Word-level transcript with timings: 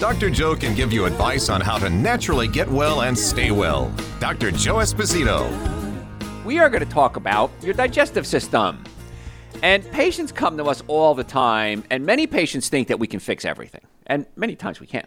Dr. 0.00 0.30
Joe 0.30 0.56
can 0.56 0.74
give 0.74 0.94
you 0.94 1.04
advice 1.04 1.50
on 1.50 1.60
how 1.60 1.76
to 1.76 1.90
naturally 1.90 2.48
get 2.48 2.66
well 2.66 3.02
and 3.02 3.16
stay 3.16 3.50
well. 3.50 3.92
Dr. 4.18 4.50
Joe 4.50 4.76
Esposito. 4.76 5.46
We 6.42 6.58
are 6.58 6.70
going 6.70 6.82
to 6.82 6.90
talk 6.90 7.16
about 7.16 7.50
your 7.60 7.74
digestive 7.74 8.26
system. 8.26 8.82
And 9.62 9.84
patients 9.90 10.32
come 10.32 10.56
to 10.56 10.64
us 10.64 10.82
all 10.86 11.14
the 11.14 11.22
time, 11.22 11.84
and 11.90 12.06
many 12.06 12.26
patients 12.26 12.70
think 12.70 12.88
that 12.88 12.98
we 12.98 13.06
can 13.06 13.20
fix 13.20 13.44
everything. 13.44 13.82
And 14.06 14.24
many 14.36 14.56
times 14.56 14.80
we 14.80 14.86
can. 14.86 15.06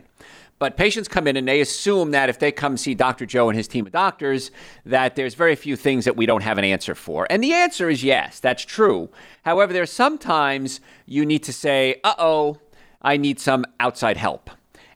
But 0.60 0.78
patients 0.78 1.08
come 1.08 1.26
in 1.26 1.38
and 1.38 1.48
they 1.48 1.60
assume 1.60 2.12
that 2.12 2.30
if 2.30 2.38
they 2.38 2.52
come 2.52 2.78
see 2.78 2.94
Dr. 2.94 3.26
Joe 3.26 3.50
and 3.50 3.58
his 3.58 3.68
team 3.68 3.88
of 3.88 3.94
doctors, 3.94 4.52
that 4.86 5.16
there's 5.16 5.34
very 5.34 5.56
few 5.56 5.76
things 5.76 6.06
that 6.06 6.16
we 6.16 6.28
don't 6.28 6.44
have 6.44 6.60
an 6.60 6.66
answer 6.66 6.94
for. 6.94 7.26
And 7.32 7.44
the 7.44 7.54
answer 7.54 7.90
is 7.90 8.04
yes, 8.04 8.40
that's 8.40 8.64
true. 8.64 9.10
However, 9.42 9.74
there 9.74 9.80
there's 9.80 9.92
sometimes 9.92 10.82
you 11.08 11.26
need 11.26 11.42
to 11.46 11.52
say, 11.52 12.00
uh 12.04 12.14
oh, 12.20 12.60
I 13.02 13.18
need 13.18 13.40
some 13.40 13.66
outside 13.80 14.18
help. 14.18 14.52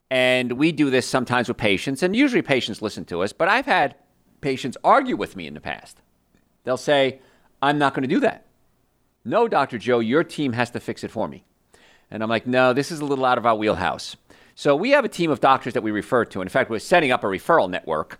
And 0.10 0.54
we 0.54 0.72
do 0.72 0.90
this 0.90 1.08
sometimes 1.08 1.48
with 1.48 1.58
patients, 1.58 2.02
and 2.02 2.16
usually 2.16 2.42
patients 2.42 2.82
listen 2.82 3.04
to 3.06 3.22
us, 3.22 3.34
but 3.34 3.50
I've 3.50 3.66
had 3.66 3.96
patients 4.40 4.78
argue 4.84 5.18
with 5.18 5.36
me 5.36 5.48
in 5.48 5.54
the 5.54 5.60
past. 5.60 6.02
They'll 6.64 6.78
say, 6.78 7.20
I'm 7.62 7.78
not 7.78 7.94
going 7.94 8.08
to 8.08 8.14
do 8.14 8.22
that. 8.22 8.46
No, 9.26 9.48
Dr. 9.48 9.78
Joe, 9.78 10.00
your 10.00 10.24
team 10.24 10.54
has 10.54 10.72
to 10.72 10.80
fix 10.80 11.04
it 11.04 11.12
for 11.12 11.28
me. 11.28 11.44
And 12.10 12.24
I'm 12.24 12.30
like, 12.30 12.48
no, 12.48 12.72
this 12.72 12.92
is 12.92 13.02
a 13.02 13.06
little 13.06 13.26
out 13.26 13.38
of 13.38 13.46
our 13.46 13.56
wheelhouse. 13.56 14.16
So 14.56 14.76
we 14.76 14.92
have 14.92 15.04
a 15.04 15.10
team 15.10 15.30
of 15.30 15.42
doctors 15.42 15.74
that 15.74 15.84
we 15.84 15.92
refer 15.92 16.24
to. 16.26 16.42
In 16.42 16.48
fact, 16.48 16.70
we're 16.70 16.80
setting 16.80 17.12
up 17.12 17.24
a 17.24 17.28
referral 17.28 17.70
network 17.70 18.20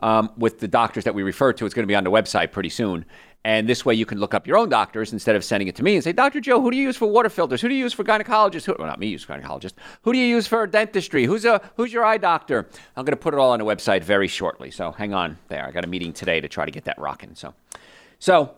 um, 0.00 0.30
with 0.36 0.58
the 0.58 0.68
doctors 0.68 1.04
that 1.04 1.14
we 1.14 1.22
refer 1.22 1.52
to. 1.52 1.64
It's 1.64 1.74
going 1.74 1.84
to 1.84 1.90
be 1.90 1.94
on 1.94 2.04
the 2.04 2.10
website 2.10 2.52
pretty 2.52 2.68
soon. 2.68 3.04
And 3.48 3.66
this 3.66 3.82
way 3.82 3.94
you 3.94 4.04
can 4.04 4.20
look 4.20 4.34
up 4.34 4.46
your 4.46 4.58
own 4.58 4.68
doctors 4.68 5.14
instead 5.14 5.34
of 5.34 5.42
sending 5.42 5.68
it 5.68 5.76
to 5.76 5.82
me 5.82 5.94
and 5.94 6.04
say, 6.04 6.12
Dr. 6.12 6.38
Joe, 6.38 6.60
who 6.60 6.70
do 6.70 6.76
you 6.76 6.82
use 6.82 6.98
for 6.98 7.06
water 7.06 7.30
filters? 7.30 7.62
Who 7.62 7.68
do 7.70 7.74
you 7.74 7.80
use 7.80 7.94
for 7.94 8.04
gynecologists? 8.04 8.66
Who, 8.66 8.76
well, 8.78 8.86
not 8.86 9.00
me, 9.00 9.06
use 9.06 9.24
gynecologist. 9.24 9.72
Who 10.02 10.12
do 10.12 10.18
you 10.18 10.26
use 10.26 10.46
for 10.46 10.66
dentistry? 10.66 11.24
Who's, 11.24 11.46
a, 11.46 11.62
who's 11.78 11.90
your 11.90 12.04
eye 12.04 12.18
doctor? 12.18 12.68
I'm 12.94 13.06
going 13.06 13.16
to 13.16 13.16
put 13.16 13.32
it 13.32 13.40
all 13.40 13.52
on 13.52 13.58
the 13.58 13.64
website 13.64 14.04
very 14.04 14.28
shortly. 14.28 14.70
So 14.70 14.92
hang 14.92 15.14
on 15.14 15.38
there. 15.48 15.66
I 15.66 15.70
got 15.70 15.82
a 15.82 15.86
meeting 15.86 16.12
today 16.12 16.42
to 16.42 16.48
try 16.48 16.66
to 16.66 16.70
get 16.70 16.84
that 16.84 16.98
rocking. 16.98 17.34
So, 17.34 17.54
so 18.18 18.52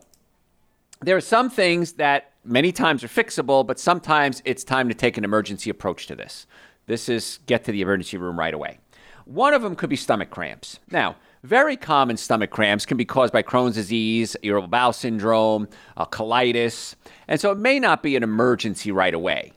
there 1.02 1.16
are 1.16 1.20
some 1.20 1.50
things 1.50 1.92
that 1.92 2.32
many 2.44 2.72
times 2.72 3.04
are 3.04 3.08
fixable, 3.08 3.64
but 3.64 3.78
sometimes 3.78 4.42
it's 4.44 4.64
time 4.64 4.88
to 4.88 4.94
take 4.96 5.16
an 5.16 5.22
emergency 5.22 5.70
approach 5.70 6.08
to 6.08 6.16
this. 6.16 6.48
This 6.86 7.08
is 7.08 7.38
get 7.46 7.62
to 7.66 7.70
the 7.70 7.80
emergency 7.80 8.16
room 8.16 8.36
right 8.36 8.52
away. 8.52 8.80
One 9.24 9.54
of 9.54 9.62
them 9.62 9.76
could 9.76 9.88
be 9.88 9.94
stomach 9.94 10.30
cramps. 10.30 10.80
Now, 10.90 11.14
very 11.42 11.76
common 11.76 12.16
stomach 12.16 12.50
cramps 12.50 12.84
can 12.84 12.96
be 12.96 13.04
caused 13.04 13.32
by 13.32 13.42
Crohn's 13.42 13.74
disease, 13.74 14.36
irritable 14.42 14.68
bowel 14.68 14.92
syndrome, 14.92 15.68
uh, 15.96 16.04
colitis, 16.04 16.94
and 17.28 17.40
so 17.40 17.50
it 17.50 17.58
may 17.58 17.80
not 17.80 18.02
be 18.02 18.16
an 18.16 18.22
emergency 18.22 18.92
right 18.92 19.14
away. 19.14 19.52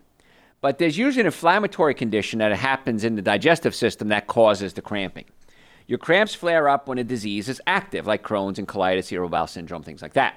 But 0.62 0.78
there's 0.78 0.98
usually 0.98 1.22
an 1.22 1.26
inflammatory 1.26 1.94
condition 1.94 2.40
that 2.40 2.56
happens 2.56 3.04
in 3.04 3.16
the 3.16 3.22
digestive 3.22 3.76
system 3.76 4.08
that 4.08 4.28
causes 4.28 4.74
the 4.74 4.82
cramping. 4.82 5.26
Your 5.88 6.00
cramps 6.00 6.34
flare 6.34 6.70
up 6.70 6.88
when 6.88 6.98
a 6.98 7.04
disease 7.04 7.50
is 7.50 7.62
active, 7.68 8.08
like 8.08 8.24
Crohn's 8.24 8.58
and 8.58 8.68
colitis, 8.68 9.12
irritable 9.12 9.30
bowel 9.30 9.48
syndrome, 9.48 9.84
things 9.84 10.02
like 10.02 10.14
that. 10.14 10.36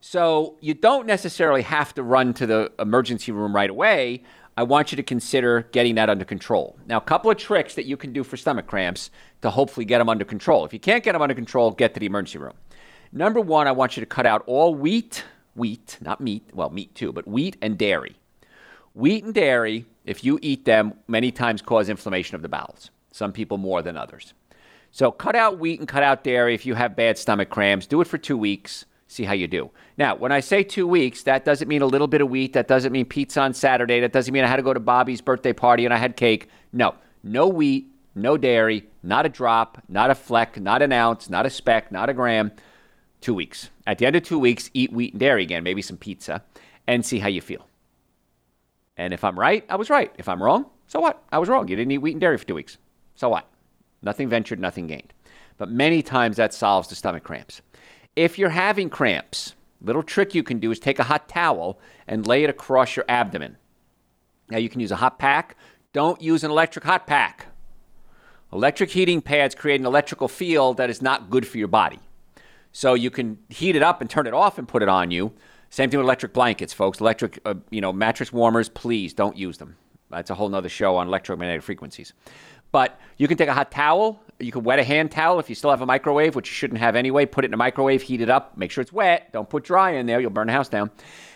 So 0.00 0.56
you 0.60 0.74
don't 0.74 1.06
necessarily 1.06 1.62
have 1.62 1.94
to 1.94 2.02
run 2.02 2.34
to 2.34 2.46
the 2.46 2.70
emergency 2.78 3.32
room 3.32 3.54
right 3.56 3.70
away, 3.70 4.22
I 4.56 4.62
want 4.62 4.92
you 4.92 4.96
to 4.96 5.02
consider 5.02 5.62
getting 5.72 5.96
that 5.96 6.08
under 6.08 6.24
control. 6.24 6.78
Now, 6.86 6.98
a 6.98 7.00
couple 7.00 7.30
of 7.30 7.36
tricks 7.36 7.74
that 7.74 7.86
you 7.86 7.96
can 7.96 8.12
do 8.12 8.22
for 8.22 8.36
stomach 8.36 8.66
cramps 8.66 9.10
to 9.42 9.50
hopefully 9.50 9.84
get 9.84 9.98
them 9.98 10.08
under 10.08 10.24
control. 10.24 10.64
If 10.64 10.72
you 10.72 10.78
can't 10.78 11.02
get 11.02 11.12
them 11.12 11.22
under 11.22 11.34
control, 11.34 11.72
get 11.72 11.94
to 11.94 12.00
the 12.00 12.06
emergency 12.06 12.38
room. 12.38 12.54
Number 13.12 13.40
one, 13.40 13.66
I 13.66 13.72
want 13.72 13.96
you 13.96 14.00
to 14.00 14.06
cut 14.06 14.26
out 14.26 14.44
all 14.46 14.74
wheat, 14.74 15.24
wheat, 15.56 15.98
not 16.00 16.20
meat, 16.20 16.50
well, 16.52 16.70
meat 16.70 16.94
too, 16.94 17.12
but 17.12 17.26
wheat 17.26 17.56
and 17.60 17.76
dairy. 17.76 18.16
Wheat 18.92 19.24
and 19.24 19.34
dairy, 19.34 19.86
if 20.04 20.22
you 20.22 20.38
eat 20.40 20.64
them, 20.64 20.94
many 21.08 21.32
times 21.32 21.60
cause 21.60 21.88
inflammation 21.88 22.36
of 22.36 22.42
the 22.42 22.48
bowels, 22.48 22.90
some 23.10 23.32
people 23.32 23.58
more 23.58 23.82
than 23.82 23.96
others. 23.96 24.34
So 24.92 25.10
cut 25.10 25.34
out 25.34 25.58
wheat 25.58 25.80
and 25.80 25.88
cut 25.88 26.04
out 26.04 26.22
dairy 26.22 26.54
if 26.54 26.64
you 26.64 26.74
have 26.74 26.94
bad 26.94 27.18
stomach 27.18 27.50
cramps. 27.50 27.86
Do 27.86 28.00
it 28.00 28.06
for 28.06 28.18
two 28.18 28.38
weeks 28.38 28.84
see 29.06 29.24
how 29.24 29.32
you 29.32 29.46
do. 29.46 29.70
Now, 29.96 30.16
when 30.16 30.32
I 30.32 30.40
say 30.40 30.62
two 30.62 30.86
weeks, 30.86 31.22
that 31.24 31.44
doesn't 31.44 31.68
mean 31.68 31.82
a 31.82 31.86
little 31.86 32.06
bit 32.06 32.20
of 32.20 32.30
wheat. 32.30 32.52
That 32.54 32.68
doesn't 32.68 32.92
mean 32.92 33.06
pizza 33.06 33.40
on 33.40 33.54
Saturday. 33.54 34.00
That 34.00 34.12
doesn't 34.12 34.32
mean 34.32 34.44
I 34.44 34.48
had 34.48 34.56
to 34.56 34.62
go 34.62 34.74
to 34.74 34.80
Bobby's 34.80 35.20
birthday 35.20 35.52
party 35.52 35.84
and 35.84 35.94
I 35.94 35.98
had 35.98 36.16
cake. 36.16 36.48
No, 36.72 36.94
no 37.22 37.48
wheat, 37.48 37.86
no 38.14 38.36
dairy, 38.36 38.86
not 39.02 39.26
a 39.26 39.28
drop, 39.28 39.82
not 39.88 40.10
a 40.10 40.14
fleck, 40.14 40.60
not 40.60 40.82
an 40.82 40.92
ounce, 40.92 41.28
not 41.28 41.46
a 41.46 41.50
speck, 41.50 41.90
not 41.92 42.08
a 42.08 42.14
gram. 42.14 42.52
Two 43.20 43.34
weeks. 43.34 43.70
At 43.86 43.98
the 43.98 44.06
end 44.06 44.16
of 44.16 44.22
two 44.22 44.38
weeks, 44.38 44.70
eat 44.74 44.92
wheat 44.92 45.14
and 45.14 45.20
dairy 45.20 45.42
again, 45.42 45.62
maybe 45.62 45.80
some 45.80 45.96
pizza, 45.96 46.42
and 46.86 47.04
see 47.04 47.18
how 47.18 47.28
you 47.28 47.40
feel. 47.40 47.66
And 48.96 49.14
if 49.14 49.24
I'm 49.24 49.38
right, 49.38 49.64
I 49.68 49.76
was 49.76 49.90
right. 49.90 50.12
If 50.18 50.28
I'm 50.28 50.42
wrong, 50.42 50.66
so 50.86 51.00
what? 51.00 51.22
I 51.32 51.38
was 51.38 51.48
wrong. 51.48 51.66
You 51.68 51.76
didn't 51.76 51.92
eat 51.92 51.98
wheat 51.98 52.12
and 52.12 52.20
dairy 52.20 52.38
for 52.38 52.46
two 52.46 52.54
weeks. 52.54 52.78
So 53.14 53.28
what? 53.28 53.48
Nothing 54.02 54.28
ventured, 54.28 54.60
nothing 54.60 54.86
gained. 54.86 55.12
But 55.56 55.70
many 55.70 56.02
times 56.02 56.36
that 56.36 56.52
solves 56.52 56.88
the 56.88 56.94
stomach 56.94 57.24
cramps. 57.24 57.62
If 58.16 58.38
you're 58.38 58.50
having 58.50 58.90
cramps, 58.90 59.54
little 59.80 60.02
trick 60.02 60.34
you 60.34 60.42
can 60.42 60.60
do 60.60 60.70
is 60.70 60.78
take 60.78 60.98
a 60.98 61.04
hot 61.04 61.28
towel 61.28 61.80
and 62.06 62.26
lay 62.26 62.44
it 62.44 62.50
across 62.50 62.94
your 62.94 63.04
abdomen. 63.08 63.56
Now 64.50 64.58
you 64.58 64.68
can 64.68 64.80
use 64.80 64.92
a 64.92 64.96
hot 64.96 65.18
pack. 65.18 65.56
Don't 65.92 66.20
use 66.22 66.44
an 66.44 66.50
electric 66.50 66.84
hot 66.84 67.06
pack. 67.06 67.46
Electric 68.52 68.90
heating 68.90 69.20
pads 69.20 69.54
create 69.54 69.80
an 69.80 69.86
electrical 69.86 70.28
field 70.28 70.76
that 70.76 70.90
is 70.90 71.02
not 71.02 71.28
good 71.28 71.46
for 71.46 71.58
your 71.58 71.68
body. 71.68 71.98
So 72.70 72.94
you 72.94 73.10
can 73.10 73.38
heat 73.48 73.74
it 73.74 73.82
up 73.82 74.00
and 74.00 74.08
turn 74.08 74.26
it 74.28 74.34
off 74.34 74.58
and 74.58 74.68
put 74.68 74.82
it 74.82 74.88
on 74.88 75.10
you. 75.10 75.32
Same 75.70 75.90
thing 75.90 75.98
with 75.98 76.06
electric 76.06 76.32
blankets, 76.32 76.72
folks. 76.72 77.00
Electric, 77.00 77.40
uh, 77.44 77.54
you 77.70 77.80
know, 77.80 77.92
mattress 77.92 78.32
warmers. 78.32 78.68
Please 78.68 79.12
don't 79.12 79.36
use 79.36 79.58
them. 79.58 79.76
That's 80.10 80.30
a 80.30 80.34
whole 80.36 80.48
nother 80.48 80.68
show 80.68 80.96
on 80.96 81.08
electromagnetic 81.08 81.62
frequencies. 81.62 82.12
But 82.70 83.00
you 83.16 83.26
can 83.26 83.36
take 83.36 83.48
a 83.48 83.54
hot 83.54 83.72
towel. 83.72 84.20
You 84.40 84.52
can 84.52 84.64
wet 84.64 84.78
a 84.78 84.84
hand 84.84 85.10
towel 85.10 85.38
if 85.38 85.48
you 85.48 85.54
still 85.54 85.70
have 85.70 85.80
a 85.80 85.86
microwave, 85.86 86.34
which 86.34 86.48
you 86.48 86.54
shouldn't 86.54 86.80
have 86.80 86.96
anyway. 86.96 87.26
Put 87.26 87.44
it 87.44 87.48
in 87.48 87.54
a 87.54 87.58
microwave, 87.58 88.02
heat 88.02 88.20
it 88.20 88.30
up, 88.30 88.56
make 88.56 88.70
sure 88.70 88.82
it's 88.82 88.92
wet. 88.92 89.32
Don't 89.32 89.48
put 89.48 89.64
dry 89.64 89.92
in 89.92 90.06
there, 90.06 90.20
you'll 90.20 90.30
burn 90.30 90.48
the 90.48 90.52
house 90.52 90.68
down. 90.68 90.90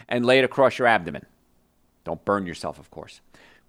And 0.08 0.24
lay 0.24 0.38
it 0.38 0.44
across 0.44 0.78
your 0.78 0.88
abdomen. 0.88 1.24
Don't 2.04 2.24
burn 2.24 2.46
yourself, 2.46 2.78
of 2.78 2.90
course. 2.90 3.20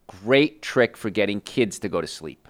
Great 0.07 0.61
trick 0.61 0.95
for 0.95 1.09
getting 1.09 1.41
kids 1.41 1.79
to 1.79 1.89
go 1.89 2.01
to 2.01 2.07
sleep. 2.07 2.47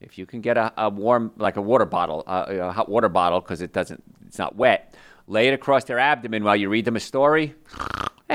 If 0.00 0.16
you 0.16 0.26
can 0.26 0.40
get 0.40 0.56
a, 0.56 0.72
a 0.76 0.88
warm, 0.88 1.32
like 1.36 1.56
a 1.56 1.60
water 1.60 1.84
bottle, 1.84 2.22
uh, 2.26 2.46
a 2.48 2.72
hot 2.72 2.88
water 2.88 3.08
bottle, 3.08 3.40
because 3.40 3.60
it 3.60 3.72
doesn't, 3.72 4.02
it's 4.26 4.38
not 4.38 4.54
wet, 4.56 4.94
lay 5.26 5.48
it 5.48 5.54
across 5.54 5.84
their 5.84 5.98
abdomen 5.98 6.44
while 6.44 6.56
you 6.56 6.68
read 6.68 6.84
them 6.84 6.96
a 6.96 7.00
story. 7.00 7.54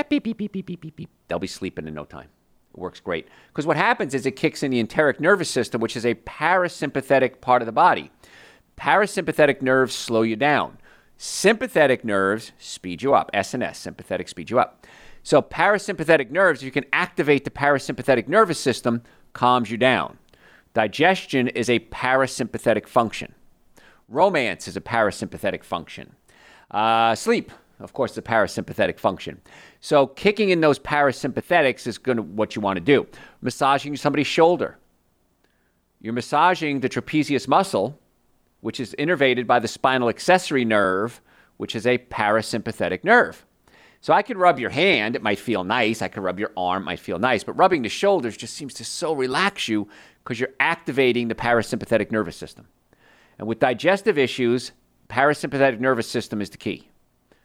beep, 0.08 0.24
beep, 0.24 0.36
beep, 0.36 0.52
beep, 0.52 0.66
beep, 0.66 0.80
beep, 0.80 0.96
beep. 0.96 1.10
They'll 1.28 1.38
be 1.38 1.46
sleeping 1.46 1.88
in 1.88 1.94
no 1.94 2.04
time. 2.04 2.28
Works 2.74 3.00
great. 3.00 3.28
Because 3.48 3.66
what 3.66 3.76
happens 3.76 4.14
is 4.14 4.26
it 4.26 4.32
kicks 4.32 4.62
in 4.62 4.70
the 4.70 4.80
enteric 4.80 5.20
nervous 5.20 5.50
system, 5.50 5.80
which 5.80 5.96
is 5.96 6.04
a 6.04 6.14
parasympathetic 6.14 7.40
part 7.40 7.62
of 7.62 7.66
the 7.66 7.72
body. 7.72 8.10
Parasympathetic 8.76 9.62
nerves 9.62 9.94
slow 9.94 10.22
you 10.22 10.36
down. 10.36 10.78
Sympathetic 11.16 12.04
nerves 12.04 12.52
speed 12.58 13.02
you 13.02 13.14
up. 13.14 13.30
SNS, 13.32 13.76
sympathetic 13.76 14.28
speed 14.28 14.50
you 14.50 14.58
up. 14.58 14.86
So 15.22 15.40
parasympathetic 15.40 16.30
nerves, 16.30 16.62
you 16.62 16.70
can 16.70 16.84
activate 16.92 17.44
the 17.44 17.50
parasympathetic 17.50 18.28
nervous 18.28 18.58
system, 18.58 19.02
calms 19.32 19.70
you 19.70 19.76
down. 19.76 20.18
Digestion 20.74 21.48
is 21.48 21.70
a 21.70 21.78
parasympathetic 21.78 22.88
function. 22.88 23.34
Romance 24.08 24.68
is 24.68 24.76
a 24.76 24.80
parasympathetic 24.80 25.64
function. 25.64 26.14
Uh, 26.70 27.14
sleep, 27.14 27.52
of 27.80 27.92
course, 27.92 28.14
the 28.14 28.22
parasympathetic 28.22 28.98
function. 28.98 29.40
So 29.80 30.06
kicking 30.06 30.50
in 30.50 30.60
those 30.60 30.78
parasympathetics 30.78 31.86
is 31.86 31.98
going 31.98 32.16
to 32.16 32.22
what 32.22 32.54
you 32.54 32.62
want 32.62 32.76
to 32.76 32.80
do. 32.80 33.06
Massaging 33.40 33.96
somebody's 33.96 34.26
shoulder. 34.26 34.78
You're 36.00 36.12
massaging 36.12 36.80
the 36.80 36.88
trapezius 36.88 37.48
muscle, 37.48 37.98
which 38.60 38.78
is 38.78 38.94
innervated 38.98 39.46
by 39.46 39.58
the 39.58 39.68
spinal 39.68 40.08
accessory 40.08 40.64
nerve, 40.64 41.20
which 41.56 41.74
is 41.74 41.86
a 41.86 41.98
parasympathetic 41.98 43.04
nerve. 43.04 43.44
So 44.00 44.12
I 44.12 44.22
could 44.22 44.36
rub 44.36 44.58
your 44.58 44.70
hand, 44.70 45.16
it 45.16 45.22
might 45.22 45.38
feel 45.38 45.64
nice. 45.64 46.02
I 46.02 46.08
could 46.08 46.22
rub 46.22 46.38
your 46.38 46.52
arm, 46.58 46.82
it 46.82 46.86
might 46.86 47.00
feel 47.00 47.18
nice. 47.18 47.42
But 47.42 47.54
rubbing 47.54 47.80
the 47.80 47.88
shoulders 47.88 48.36
just 48.36 48.54
seems 48.54 48.74
to 48.74 48.84
so 48.84 49.14
relax 49.14 49.66
you 49.66 49.88
because 50.22 50.38
you're 50.38 50.50
activating 50.60 51.28
the 51.28 51.34
parasympathetic 51.34 52.10
nervous 52.10 52.36
system. 52.36 52.68
And 53.38 53.48
with 53.48 53.60
digestive 53.60 54.18
issues, 54.18 54.72
parasympathetic 55.08 55.80
nervous 55.80 56.06
system 56.06 56.42
is 56.42 56.50
the 56.50 56.58
key. 56.58 56.88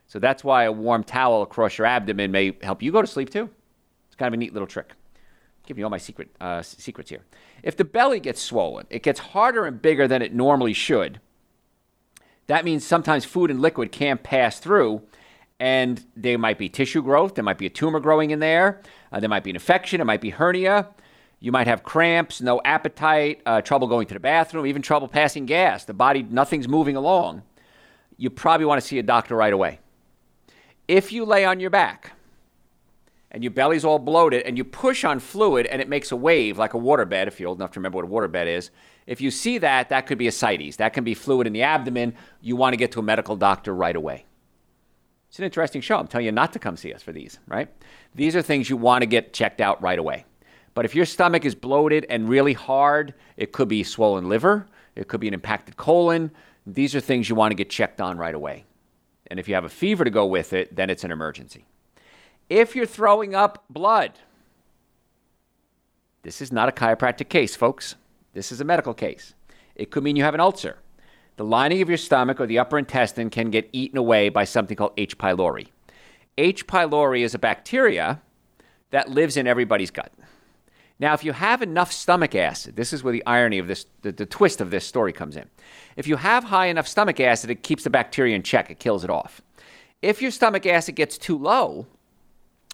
So 0.09 0.17
that's 0.17 0.44
why 0.44 0.63
a 0.63 0.71
warm 0.71 1.03
towel 1.03 1.44
across 1.44 1.77
your 1.77 1.85
abdomen 1.85 2.31
may 2.31 2.57
help 2.63 2.81
you 2.81 2.91
go 2.91 3.00
to 3.00 3.07
sleep 3.07 3.29
too. 3.29 3.47
It's 4.07 4.15
kind 4.15 4.27
of 4.27 4.33
a 4.33 4.38
neat 4.38 4.53
little 4.53 4.67
trick. 4.67 4.94
Giving 5.67 5.79
you 5.79 5.85
all 5.85 5.91
my 5.91 6.00
secret 6.00 6.35
uh, 6.41 6.63
secrets 6.63 7.11
here. 7.11 7.23
If 7.61 7.77
the 7.77 7.85
belly 7.85 8.19
gets 8.19 8.41
swollen, 8.41 8.88
it 8.89 9.03
gets 9.03 9.19
harder 9.19 9.65
and 9.65 9.79
bigger 9.79 10.07
than 10.07 10.23
it 10.23 10.33
normally 10.33 10.73
should. 10.73 11.21
That 12.47 12.65
means 12.65 12.83
sometimes 12.83 13.23
food 13.23 13.51
and 13.51 13.61
liquid 13.61 13.91
can't 13.91 14.23
pass 14.23 14.59
through, 14.59 15.03
and 15.59 16.03
there 16.15 16.39
might 16.39 16.57
be 16.57 16.69
tissue 16.69 17.03
growth, 17.03 17.35
there 17.35 17.44
might 17.44 17.59
be 17.59 17.67
a 17.67 17.69
tumor 17.69 18.00
growing 18.00 18.31
in 18.31 18.39
there, 18.39 18.81
uh, 19.11 19.19
there 19.19 19.29
might 19.29 19.44
be 19.44 19.51
an 19.51 19.56
infection, 19.56 20.01
it 20.01 20.06
might 20.06 20.21
be 20.21 20.31
hernia. 20.31 20.88
You 21.41 21.51
might 21.51 21.67
have 21.67 21.83
cramps, 21.83 22.41
no 22.41 22.59
appetite, 22.65 23.41
uh, 23.45 23.61
trouble 23.61 23.88
going 23.88 24.07
to 24.07 24.13
the 24.13 24.19
bathroom, 24.19 24.65
even 24.65 24.81
trouble 24.81 25.07
passing 25.07 25.45
gas. 25.45 25.85
The 25.85 25.94
body, 25.94 26.23
nothing's 26.23 26.67
moving 26.67 26.95
along. 26.95 27.44
You 28.17 28.29
probably 28.29 28.65
want 28.65 28.81
to 28.81 28.85
see 28.88 29.00
a 29.00 29.03
doctor 29.03 29.35
right 29.35 29.53
away. 29.53 29.79
If 30.89 31.12
you 31.12 31.24
lay 31.24 31.45
on 31.45 31.59
your 31.59 31.69
back 31.69 32.13
and 33.30 33.44
your 33.44 33.51
belly's 33.51 33.86
all 33.86 34.00
bloated 34.00 34.41
and 34.41 34.57
you 34.57 34.63
push 34.63 35.03
on 35.03 35.19
fluid 35.19 35.68
and 35.68 35.83
it 35.83 35.88
makes 35.88 36.12
a 36.12 36.15
wave 36.15 36.57
like 36.57 36.74
a 36.74 36.80
waterbed, 36.80 37.27
if 37.27 37.39
you're 37.39 37.47
old 37.47 37.59
enough 37.59 37.74
to 37.74 37.80
remember 37.80 38.03
what 38.03 38.06
a 38.06 38.27
waterbed 38.27 38.47
is, 38.47 38.71
if 39.06 39.21
you 39.21 39.30
see 39.30 39.59
that, 39.59 39.89
that 39.89 40.07
could 40.07 40.18
be 40.18 40.25
ascites. 40.25 40.77
That 40.77 40.94
can 40.94 41.03
be 41.03 41.13
fluid 41.13 41.45
in 41.45 41.53
the 41.53 41.62
abdomen. 41.62 42.15
You 42.41 42.56
want 42.56 42.74
to 42.74 42.77
get 42.77 42.91
to 42.94 43.00
a 43.00 43.03
medical 43.03 43.36
doctor 43.36 43.75
right 43.75 43.95
away. 43.95 44.25
It's 45.30 45.38
an 45.38 45.45
interesting 45.45 45.81
show. 45.81 46.00
I'm 46.00 46.07
telling 46.07 46.25
you 46.25 46.31
not 46.31 46.53
to 46.53 46.59
come 46.59 46.75
see 46.75 46.92
us 46.92 47.03
for 47.03 47.12
these, 47.12 47.38
right? 47.45 47.69
These 48.15 48.35
are 48.35 48.42
things 48.42 48.68
you 48.68 48.75
want 48.75 49.03
to 49.03 49.06
get 49.06 49.31
checked 49.31 49.62
out 49.62 49.80
right 49.83 50.00
away. 50.00 50.25
But 50.74 50.85
if 50.85 50.95
your 50.95 51.06
stomach 51.06 51.45
is 51.45 51.53
bloated 51.53 52.07
and 52.09 52.27
really 52.27 52.53
hard, 52.53 53.13
it 53.38 53.51
could 53.51 53.68
be 53.68 53.83
swollen 53.83 54.27
liver, 54.27 54.65
it 54.95 55.07
could 55.07 55.19
be 55.19 55.27
an 55.27 55.35
impacted 55.35 55.77
colon. 55.77 56.31
These 56.65 56.95
are 56.95 57.00
things 57.00 57.30
you 57.30 57.35
want 57.35 57.51
to 57.51 57.56
get 57.56 57.69
checked 57.69 58.01
on 58.01 58.18
right 58.18 58.33
away. 58.33 58.65
And 59.29 59.39
if 59.39 59.47
you 59.47 59.55
have 59.55 59.65
a 59.65 59.69
fever 59.69 60.03
to 60.03 60.09
go 60.09 60.25
with 60.25 60.53
it, 60.53 60.75
then 60.75 60.89
it's 60.89 61.03
an 61.03 61.11
emergency. 61.11 61.65
If 62.49 62.75
you're 62.75 62.85
throwing 62.85 63.35
up 63.35 63.63
blood, 63.69 64.13
this 66.23 66.41
is 66.41 66.51
not 66.51 66.67
a 66.67 66.71
chiropractic 66.71 67.29
case, 67.29 67.55
folks. 67.55 67.95
This 68.33 68.51
is 68.51 68.59
a 68.59 68.65
medical 68.65 68.93
case. 68.93 69.33
It 69.75 69.91
could 69.91 70.03
mean 70.03 70.15
you 70.15 70.23
have 70.23 70.33
an 70.33 70.39
ulcer. 70.39 70.77
The 71.37 71.45
lining 71.45 71.81
of 71.81 71.87
your 71.87 71.97
stomach 71.97 72.41
or 72.41 72.47
the 72.47 72.59
upper 72.59 72.77
intestine 72.77 73.29
can 73.29 73.49
get 73.49 73.69
eaten 73.71 73.97
away 73.97 74.29
by 74.29 74.43
something 74.43 74.75
called 74.75 74.93
H. 74.97 75.17
pylori. 75.17 75.67
H. 76.37 76.67
pylori 76.67 77.21
is 77.21 77.33
a 77.33 77.39
bacteria 77.39 78.21
that 78.89 79.09
lives 79.09 79.37
in 79.37 79.47
everybody's 79.47 79.91
gut. 79.91 80.11
Now, 80.99 81.13
if 81.13 81.23
you 81.23 81.31
have 81.31 81.61
enough 81.61 81.93
stomach 81.93 82.35
acid, 82.35 82.75
this 82.75 82.91
is 82.91 83.03
where 83.03 83.13
the 83.13 83.25
irony 83.25 83.57
of 83.57 83.67
this, 83.67 83.85
the, 84.01 84.11
the, 84.11 84.25
twist 84.25 84.59
of 84.59 84.69
this 84.69 84.85
story 84.85 85.13
comes 85.13 85.37
in. 85.37 85.49
If 85.95 86.07
you 86.07 86.17
have 86.17 86.43
high 86.43 86.65
enough 86.65 86.87
stomach 86.87 87.21
acid, 87.21 87.49
it 87.49 87.63
keeps 87.63 87.85
the 87.85 87.89
bacteria 87.89 88.35
in 88.35 88.43
check, 88.43 88.69
it 88.69 88.79
kills 88.79 89.05
it 89.05 89.09
off. 89.09 89.41
If 90.01 90.21
your 90.21 90.31
stomach 90.31 90.65
acid 90.65 90.95
gets 90.95 91.17
too 91.17 91.37
low, 91.37 91.87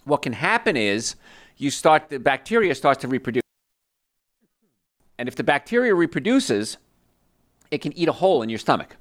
what 0.06 0.24
can 0.24 0.33
happen 0.33 0.75
is 0.75 1.16
you 1.57 1.69
start, 1.69 2.10
the 2.10 2.19
bacteria 2.19 2.74
starts 2.74 3.01
to 3.01 3.07
reproduce. 3.07 3.44
And 5.19 5.30
if 5.30 5.36
the 5.36 5.44
bacteria 5.44 5.94
reproduces, 5.94 6.77
it 7.69 7.80
can 7.80 7.94
eat 7.94 8.10
a 8.10 8.13
hole 8.13 8.42
in 8.42 8.50
your 8.50 8.60
stomach. 8.60 8.98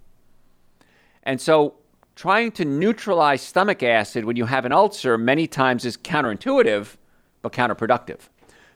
And 1.23 1.41
so, 1.41 1.75
trying 2.15 2.53
to 2.53 2.65
neutralize 2.65 3.43
stomach 3.43 3.83
acid 3.83 4.25
when 4.25 4.37
you 4.37 4.45
have 4.45 4.65
an 4.65 4.73
ulcer 4.73 5.19
many 5.19 5.47
times 5.47 5.85
is 5.85 5.97
counterintuitive, 5.97 6.97
but 7.43 7.53
counterproductive 7.53 8.29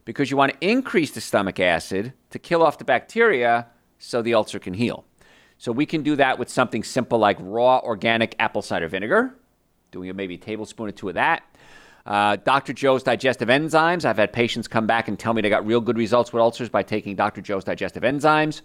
because 0.08 0.30
you 0.30 0.38
want 0.38 0.50
to 0.50 0.66
increase 0.66 1.10
the 1.10 1.20
stomach 1.20 1.60
acid 1.60 2.14
to 2.30 2.38
kill 2.38 2.62
off 2.62 2.78
the 2.78 2.84
bacteria 2.84 3.66
so 3.98 4.22
the 4.22 4.32
ulcer 4.32 4.58
can 4.58 4.72
heal. 4.72 5.04
So 5.58 5.70
we 5.70 5.84
can 5.84 6.02
do 6.02 6.16
that 6.16 6.38
with 6.38 6.48
something 6.48 6.82
simple 6.82 7.18
like 7.18 7.36
raw 7.38 7.78
organic 7.80 8.34
apple 8.38 8.62
cider 8.62 8.88
vinegar, 8.88 9.34
doing 9.90 10.16
maybe 10.16 10.36
a 10.36 10.38
tablespoon 10.38 10.88
or 10.88 10.92
two 10.92 11.10
of 11.10 11.16
that. 11.16 11.42
Uh, 12.06 12.36
Dr. 12.36 12.72
Joe's 12.72 13.02
digestive 13.02 13.48
enzymes. 13.48 14.06
I've 14.06 14.16
had 14.16 14.32
patients 14.32 14.66
come 14.66 14.86
back 14.86 15.08
and 15.08 15.18
tell 15.18 15.34
me 15.34 15.42
they 15.42 15.50
got 15.50 15.66
real 15.66 15.82
good 15.82 15.98
results 15.98 16.32
with 16.32 16.40
ulcers 16.40 16.70
by 16.70 16.82
taking 16.82 17.14
Dr. 17.14 17.42
Joe's 17.42 17.64
digestive 17.64 18.02
enzymes. 18.02 18.62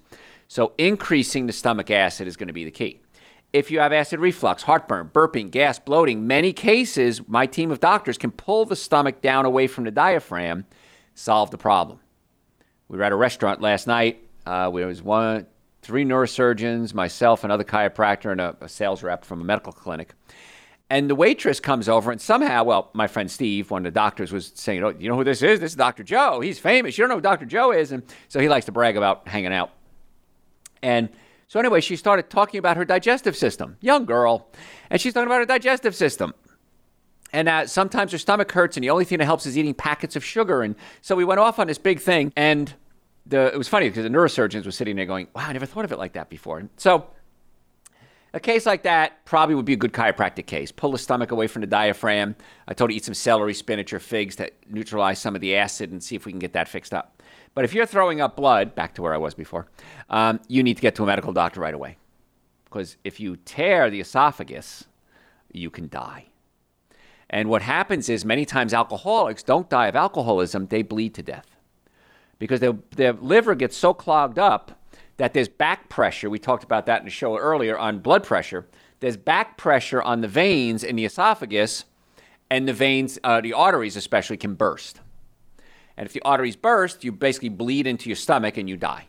So 0.48 0.72
increasing 0.78 1.45
the 1.48 1.51
stomach 1.51 1.92
acid 1.92 2.25
is 2.25 2.38
going 2.38 2.48
to 2.48 2.54
be 2.54 2.63
the 2.63 2.72
key. 2.72 3.01
If 3.51 3.69
you 3.69 3.81
have 3.81 3.92
acid 3.92 4.22
reflux, 4.22 4.63
heartburn, 4.63 5.10
burping, 5.13 5.51
gas, 5.51 5.78
bloating, 5.78 6.25
many 6.25 6.54
cases, 6.54 7.28
my 7.28 7.48
team 7.48 7.69
of 7.69 7.81
doctors 7.81 8.18
can 8.18 8.31
pull 8.31 8.63
the 8.63 8.78
stomach 8.78 9.19
down 9.19 9.44
away 9.45 9.68
from 9.68 9.84
the 9.84 9.92
diaphragm 9.92 10.66
solve 11.15 11.51
the 11.51 11.57
problem. 11.57 12.00
We 12.88 12.98
were 12.98 13.04
at 13.04 13.12
a 13.12 13.15
restaurant 13.15 13.62
last 13.62 13.88
night. 13.88 14.24
Uh, 14.45 14.69
there 14.69 14.88
was 14.88 15.01
one, 15.01 15.48
three 15.81 16.06
neurosurgeons, 16.06 16.94
myself, 16.94 17.44
another 17.44 17.63
chiropractor, 17.63 18.31
and 18.31 18.42
a, 18.42 18.56
a 18.62 18.69
sales 18.69 19.04
rep 19.04 19.25
from 19.25 19.42
a 19.42 19.44
medical 19.44 19.74
clinic. 19.74 20.13
And 20.89 21.10
the 21.10 21.15
waitress 21.15 21.60
comes 21.60 21.89
over, 21.89 22.12
and 22.12 22.21
somehow, 22.21 22.63
well, 22.65 22.92
my 22.94 23.07
friend 23.07 23.31
Steve, 23.31 23.71
one 23.71 23.86
of 23.86 23.94
the 23.94 23.98
doctors, 23.98 24.31
was 24.31 24.51
saying, 24.54 24.83
"Oh, 24.83 24.89
you 24.89 25.10
know 25.10 25.15
who 25.15 25.24
this 25.24 25.42
is? 25.42 25.60
This 25.60 25.71
is 25.71 25.75
Dr. 25.75 26.04
Joe. 26.04 26.39
He's 26.39 26.60
famous. 26.60 26.98
You 26.98 27.04
don't 27.04 27.10
know 27.10 27.16
who 27.16 27.21
Dr. 27.21 27.45
Joe 27.45 27.71
is." 27.71 27.92
And 27.92 28.04
so 28.27 28.39
he 28.39 28.50
likes 28.50 28.66
to 28.68 28.71
brag 28.71 28.95
about 28.98 29.27
hanging 29.27 29.54
out. 29.54 29.71
And 30.83 31.09
so 31.48 31.59
anyway, 31.59 31.81
she 31.81 31.95
started 31.95 32.30
talking 32.30 32.59
about 32.59 32.77
her 32.77 32.86
digestive 32.86 33.36
system. 33.36 33.77
Young 33.80 34.06
girl, 34.06 34.50
and 34.89 35.01
she's 35.01 35.13
talking 35.13 35.27
about 35.27 35.39
her 35.39 35.45
digestive 35.45 35.95
system. 35.95 36.33
And 37.33 37.50
uh, 37.50 37.65
sometimes 37.65 38.12
her 38.12 38.18
stomach 38.18 38.51
hurts, 38.51 38.77
and 38.77 38.83
the 38.83 38.91
only 38.91 39.06
thing 39.06 39.18
that 39.18 39.25
helps 39.25 39.45
is 39.45 39.57
eating 39.57 39.74
packets 39.74 40.15
of 40.15 40.24
sugar. 40.24 40.62
And 40.62 40.75
so 41.01 41.15
we 41.15 41.25
went 41.25 41.39
off 41.39 41.59
on 41.59 41.68
this 41.68 41.80
big 41.80 42.00
thing. 42.00 42.31
And 42.35 42.74
the, 43.25 43.51
it 43.51 43.57
was 43.57 43.68
funny 43.68 43.89
because 43.89 44.03
the 44.03 44.09
neurosurgeons 44.09 44.65
were 44.65 44.71
sitting 44.71 44.95
there 44.95 45.06
going, 45.06 45.27
wow, 45.35 45.47
I 45.47 45.53
never 45.53 45.65
thought 45.65 45.83
of 45.83 45.91
it 45.91 45.97
like 45.97 46.13
that 46.13 46.30
before. 46.30 46.59
And 46.59 46.69
so 46.77 47.07
a 48.35 48.39
case 48.39 48.65
like 48.65 48.83
that 48.83 49.25
probably 49.25 49.56
would 49.56 49.65
be 49.65 49.74
a 49.74 49.77
good 49.77 49.94
chiropractic 49.94 50.45
case. 50.45 50.71
Pull 50.71 50.91
the 50.91 50.97
stomach 50.97 51.31
away 51.31 51.47
from 51.47 51.62
the 51.62 51.68
diaphragm. 51.68 52.35
I 52.68 52.74
told 52.74 52.91
you 52.91 52.97
eat 52.97 53.06
some 53.06 53.13
celery, 53.13 53.53
spinach, 53.53 53.94
or 53.94 54.00
figs 54.00 54.35
to 54.38 54.51
neutralize 54.69 55.19
some 55.19 55.35
of 55.35 55.41
the 55.41 55.56
acid 55.56 55.91
and 55.91 56.03
see 56.03 56.15
if 56.15 56.25
we 56.25 56.31
can 56.31 56.39
get 56.39 56.53
that 56.53 56.68
fixed 56.68 56.94
up. 56.94 57.21
But 57.56 57.63
if 57.63 57.74
you're 57.74 57.85
throwing 57.85 58.21
up 58.21 58.35
blood, 58.35 58.75
back 58.75 58.95
to 58.95 59.01
where 59.01 59.13
I 59.13 59.18
was 59.18 59.33
before, 59.33 59.68
um, 60.09 60.39
you 60.47 60.63
need 60.63 60.75
to 60.75 60.81
get 60.81 60.95
to 60.95 61.03
a 61.03 61.06
medical 61.06 61.33
doctor 61.33 61.62
right 61.62 61.74
away. 61.74 61.97
Because 62.65 62.97
if 63.03 63.19
you 63.19 63.38
tear 63.38 63.91
the 63.91 64.00
esophagus, 64.00 64.85
you 65.51 65.69
can 65.69 65.88
die. 65.88 66.25
And 67.33 67.50
what 67.50 67.63
happens 67.63 68.09
is 68.09 68.24
many 68.24 68.45
times 68.45 68.75
alcoholics 68.75 69.41
don't 69.41 69.68
die 69.68 69.88
of 69.88 69.95
alcoholism, 69.95 70.68
they 70.68 70.83
bleed 70.83 71.15
to 71.15 71.24
death. 71.24 71.57
Because 72.38 72.59
their, 72.59 72.77
their 72.95 73.13
liver 73.13 73.56
gets 73.56 73.75
so 73.75 73.91
clogged 73.91 74.38
up 74.38 74.80
that 75.18 75.33
there's 75.33 75.47
back 75.47 75.89
pressure. 75.89 76.30
We 76.30 76.38
talked 76.38 76.63
about 76.63 76.85
that 76.85 77.00
in 77.00 77.06
the 77.06 77.12
show 77.12 77.35
earlier 77.35 77.75
on 77.75 78.00
blood 78.00 78.24
pressure. 78.24 78.68
There's 79.00 79.18
back 79.18 79.57
pressure 79.57 80.00
on 80.00 80.21
the 80.21 80.27
veins 80.27 80.83
in 80.83 80.95
the 80.95 81.06
esophagus, 81.06 81.85
and 82.51 82.68
the 82.68 82.74
veins, 82.74 83.18
uh, 83.24 83.41
the 83.41 83.53
arteries 83.53 83.95
especially, 83.95 84.38
can 84.38 84.53
burst. 84.53 85.01
And 85.97 86.06
if 86.06 86.13
the 86.13 86.21
arteries 86.21 86.56
burst, 86.56 87.03
you 87.03 87.12
basically 87.12 87.50
bleed 87.50 87.88
into 87.88 88.09
your 88.09 88.15
stomach 88.15 88.57
and 88.57 88.69
you 88.69 88.77
die. 88.77 89.07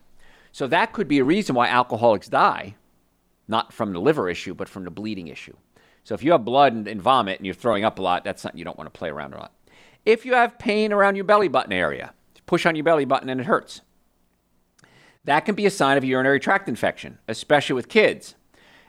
So 0.50 0.66
that 0.68 0.94
could 0.94 1.08
be 1.08 1.18
a 1.18 1.24
reason 1.24 1.54
why 1.54 1.68
alcoholics 1.68 2.30
die, 2.30 2.76
not 3.48 3.74
from 3.74 3.92
the 3.92 4.00
liver 4.00 4.30
issue, 4.30 4.54
but 4.54 4.70
from 4.70 4.84
the 4.84 4.90
bleeding 4.90 5.28
issue. 5.28 5.56
So 6.04 6.14
if 6.14 6.22
you 6.22 6.32
have 6.32 6.44
blood 6.44 6.72
and, 6.72 6.86
and 6.86 7.02
vomit 7.02 7.38
and 7.38 7.46
you're 7.46 7.54
throwing 7.54 7.84
up 7.84 7.98
a 7.98 8.02
lot, 8.02 8.24
that's 8.24 8.42
something 8.42 8.58
you 8.58 8.64
don't 8.64 8.78
want 8.78 8.92
to 8.92 8.98
play 8.98 9.08
around 9.08 9.34
a 9.34 9.38
lot. 9.38 9.52
If 10.04 10.24
you 10.26 10.34
have 10.34 10.58
pain 10.58 10.92
around 10.92 11.16
your 11.16 11.24
belly 11.24 11.48
button 11.48 11.72
area, 11.72 12.12
push 12.46 12.66
on 12.66 12.76
your 12.76 12.84
belly 12.84 13.06
button 13.06 13.28
and 13.28 13.40
it 13.40 13.46
hurts. 13.46 13.80
That 15.24 15.46
can 15.46 15.54
be 15.54 15.64
a 15.64 15.70
sign 15.70 15.96
of 15.96 16.04
a 16.04 16.06
urinary 16.06 16.38
tract 16.38 16.68
infection, 16.68 17.18
especially 17.26 17.74
with 17.74 17.88
kids. 17.88 18.34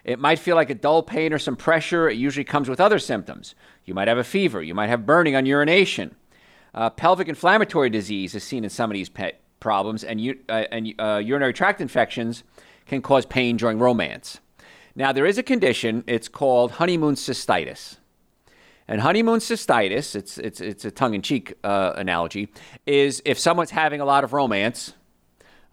It 0.03 0.19
might 0.19 0.39
feel 0.39 0.55
like 0.55 0.69
a 0.69 0.75
dull 0.75 1.01
pain 1.01 1.33
or 1.33 1.39
some 1.39 1.55
pressure. 1.55 2.09
It 2.09 2.17
usually 2.17 2.43
comes 2.43 2.69
with 2.69 2.81
other 2.81 2.99
symptoms. 2.99 3.55
You 3.85 3.93
might 3.93 4.09
have 4.09 4.17
a 4.17 4.23
fever. 4.23 4.61
You 4.61 4.75
might 4.75 4.89
have 4.89 5.05
burning 5.05 5.35
on 5.35 5.45
urination. 5.45 6.15
Uh, 6.73 6.89
pelvic 6.89 7.29
inflammatory 7.29 7.89
disease 7.89 8.35
is 8.35 8.43
seen 8.43 8.65
in 8.65 8.69
some 8.69 8.91
of 8.91 8.93
these 8.93 9.09
pet 9.09 9.41
problems, 9.61 10.03
and, 10.03 10.21
uh, 10.49 10.65
and 10.71 10.93
uh, 10.99 11.21
urinary 11.23 11.53
tract 11.53 11.79
infections 11.79 12.43
can 12.85 13.01
cause 13.01 13.25
pain 13.25 13.55
during 13.55 13.79
romance. 13.79 14.41
Now, 14.95 15.11
there 15.11 15.25
is 15.25 15.37
a 15.37 15.43
condition, 15.43 16.03
it's 16.07 16.29
called 16.29 16.71
honeymoon 16.71 17.15
cystitis. 17.15 17.97
And 18.87 19.01
honeymoon 19.01 19.39
cystitis, 19.39 20.15
it's, 20.15 20.37
it's, 20.37 20.61
it's 20.61 20.85
a 20.85 20.91
tongue 20.91 21.15
in 21.15 21.21
cheek 21.21 21.55
uh, 21.63 21.93
analogy, 21.95 22.49
is 22.85 23.21
if 23.25 23.37
someone's 23.37 23.71
having 23.71 23.99
a 23.99 24.05
lot 24.05 24.23
of 24.23 24.31
romance, 24.31 24.93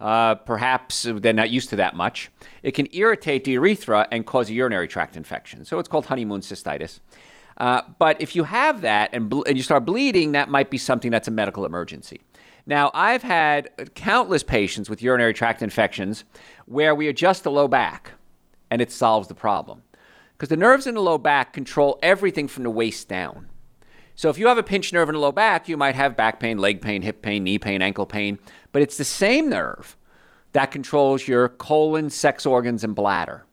uh, 0.01 0.35
perhaps 0.35 1.03
they're 1.03 1.31
not 1.31 1.49
used 1.49 1.69
to 1.69 1.77
that 1.77 1.95
much, 1.95 2.31
it 2.63 2.71
can 2.71 2.87
irritate 2.91 3.45
the 3.45 3.51
urethra 3.51 4.07
and 4.11 4.25
cause 4.25 4.49
a 4.49 4.53
urinary 4.53 4.87
tract 4.87 5.15
infection. 5.15 5.63
So 5.63 5.79
it's 5.79 5.87
called 5.87 6.07
honeymoon 6.07 6.41
cystitis. 6.41 6.99
Uh, 7.57 7.83
but 7.99 8.19
if 8.19 8.35
you 8.35 8.43
have 8.43 8.81
that 8.81 9.11
and, 9.13 9.29
ble- 9.29 9.45
and 9.47 9.55
you 9.55 9.63
start 9.63 9.85
bleeding, 9.85 10.33
that 10.33 10.49
might 10.49 10.69
be 10.69 10.77
something 10.77 11.11
that's 11.11 11.27
a 11.27 11.31
medical 11.31 11.65
emergency. 11.65 12.19
Now, 12.65 12.91
I've 12.93 13.23
had 13.23 13.69
countless 13.93 14.43
patients 14.43 14.89
with 14.89 15.01
urinary 15.01 15.33
tract 15.33 15.61
infections 15.61 16.25
where 16.65 16.95
we 16.95 17.07
adjust 17.07 17.43
the 17.43 17.51
low 17.51 17.67
back 17.67 18.13
and 18.73 18.81
it 18.81 18.91
solves 18.91 19.27
the 19.27 19.35
problem. 19.35 19.83
Because 20.31 20.49
the 20.49 20.57
nerves 20.57 20.87
in 20.87 20.95
the 20.95 21.01
low 21.01 21.19
back 21.19 21.53
control 21.53 21.99
everything 22.01 22.47
from 22.47 22.63
the 22.63 22.71
waist 22.71 23.07
down. 23.07 23.47
So 24.15 24.29
if 24.29 24.39
you 24.39 24.47
have 24.47 24.57
a 24.57 24.63
pinched 24.63 24.93
nerve 24.93 25.09
in 25.09 25.13
the 25.13 25.21
low 25.21 25.31
back, 25.31 25.69
you 25.69 25.77
might 25.77 25.93
have 25.93 26.17
back 26.17 26.39
pain, 26.39 26.57
leg 26.57 26.81
pain, 26.81 27.03
hip 27.03 27.21
pain, 27.21 27.43
knee 27.43 27.59
pain, 27.59 27.83
ankle 27.83 28.07
pain, 28.07 28.39
but 28.71 28.81
it's 28.81 28.97
the 28.97 29.05
same 29.05 29.47
nerve 29.47 29.95
that 30.53 30.71
controls 30.71 31.27
your 31.27 31.49
colon, 31.49 32.09
sex 32.09 32.47
organs, 32.47 32.83
and 32.83 32.95
bladder. 32.95 33.45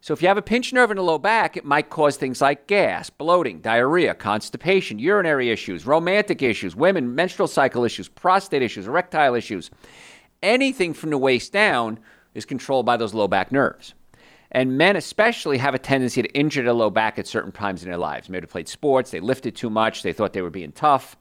So 0.00 0.14
if 0.14 0.22
you 0.22 0.28
have 0.28 0.38
a 0.38 0.42
pinched 0.42 0.72
nerve 0.72 0.90
in 0.90 0.96
the 0.96 1.02
low 1.02 1.18
back, 1.18 1.58
it 1.58 1.66
might 1.66 1.90
cause 1.90 2.16
things 2.16 2.40
like 2.40 2.66
gas, 2.66 3.10
bloating, 3.10 3.60
diarrhea, 3.60 4.14
constipation, 4.14 4.98
urinary 4.98 5.50
issues, 5.50 5.84
romantic 5.84 6.40
issues, 6.40 6.74
women, 6.74 7.14
menstrual 7.14 7.46
cycle 7.46 7.84
issues, 7.84 8.08
prostate 8.08 8.62
issues, 8.62 8.86
erectile 8.86 9.34
issues. 9.34 9.70
Anything 10.42 10.94
from 10.94 11.10
the 11.10 11.18
waist 11.18 11.52
down 11.52 11.98
is 12.32 12.46
controlled 12.46 12.86
by 12.86 12.96
those 12.96 13.12
low 13.12 13.28
back 13.28 13.52
nerves. 13.52 13.92
And 14.54 14.78
men, 14.78 14.94
especially, 14.94 15.58
have 15.58 15.74
a 15.74 15.80
tendency 15.80 16.22
to 16.22 16.28
injure 16.28 16.62
their 16.62 16.72
low 16.72 16.88
back 16.88 17.18
at 17.18 17.26
certain 17.26 17.50
times 17.50 17.82
in 17.82 17.90
their 17.90 17.98
lives. 17.98 18.28
Maybe 18.28 18.46
they 18.46 18.50
played 18.50 18.68
sports, 18.68 19.10
they 19.10 19.18
lifted 19.18 19.56
too 19.56 19.68
much, 19.68 20.04
they 20.04 20.12
thought 20.12 20.32
they 20.32 20.42
were 20.42 20.50
being 20.50 20.70
tough, 20.70 21.16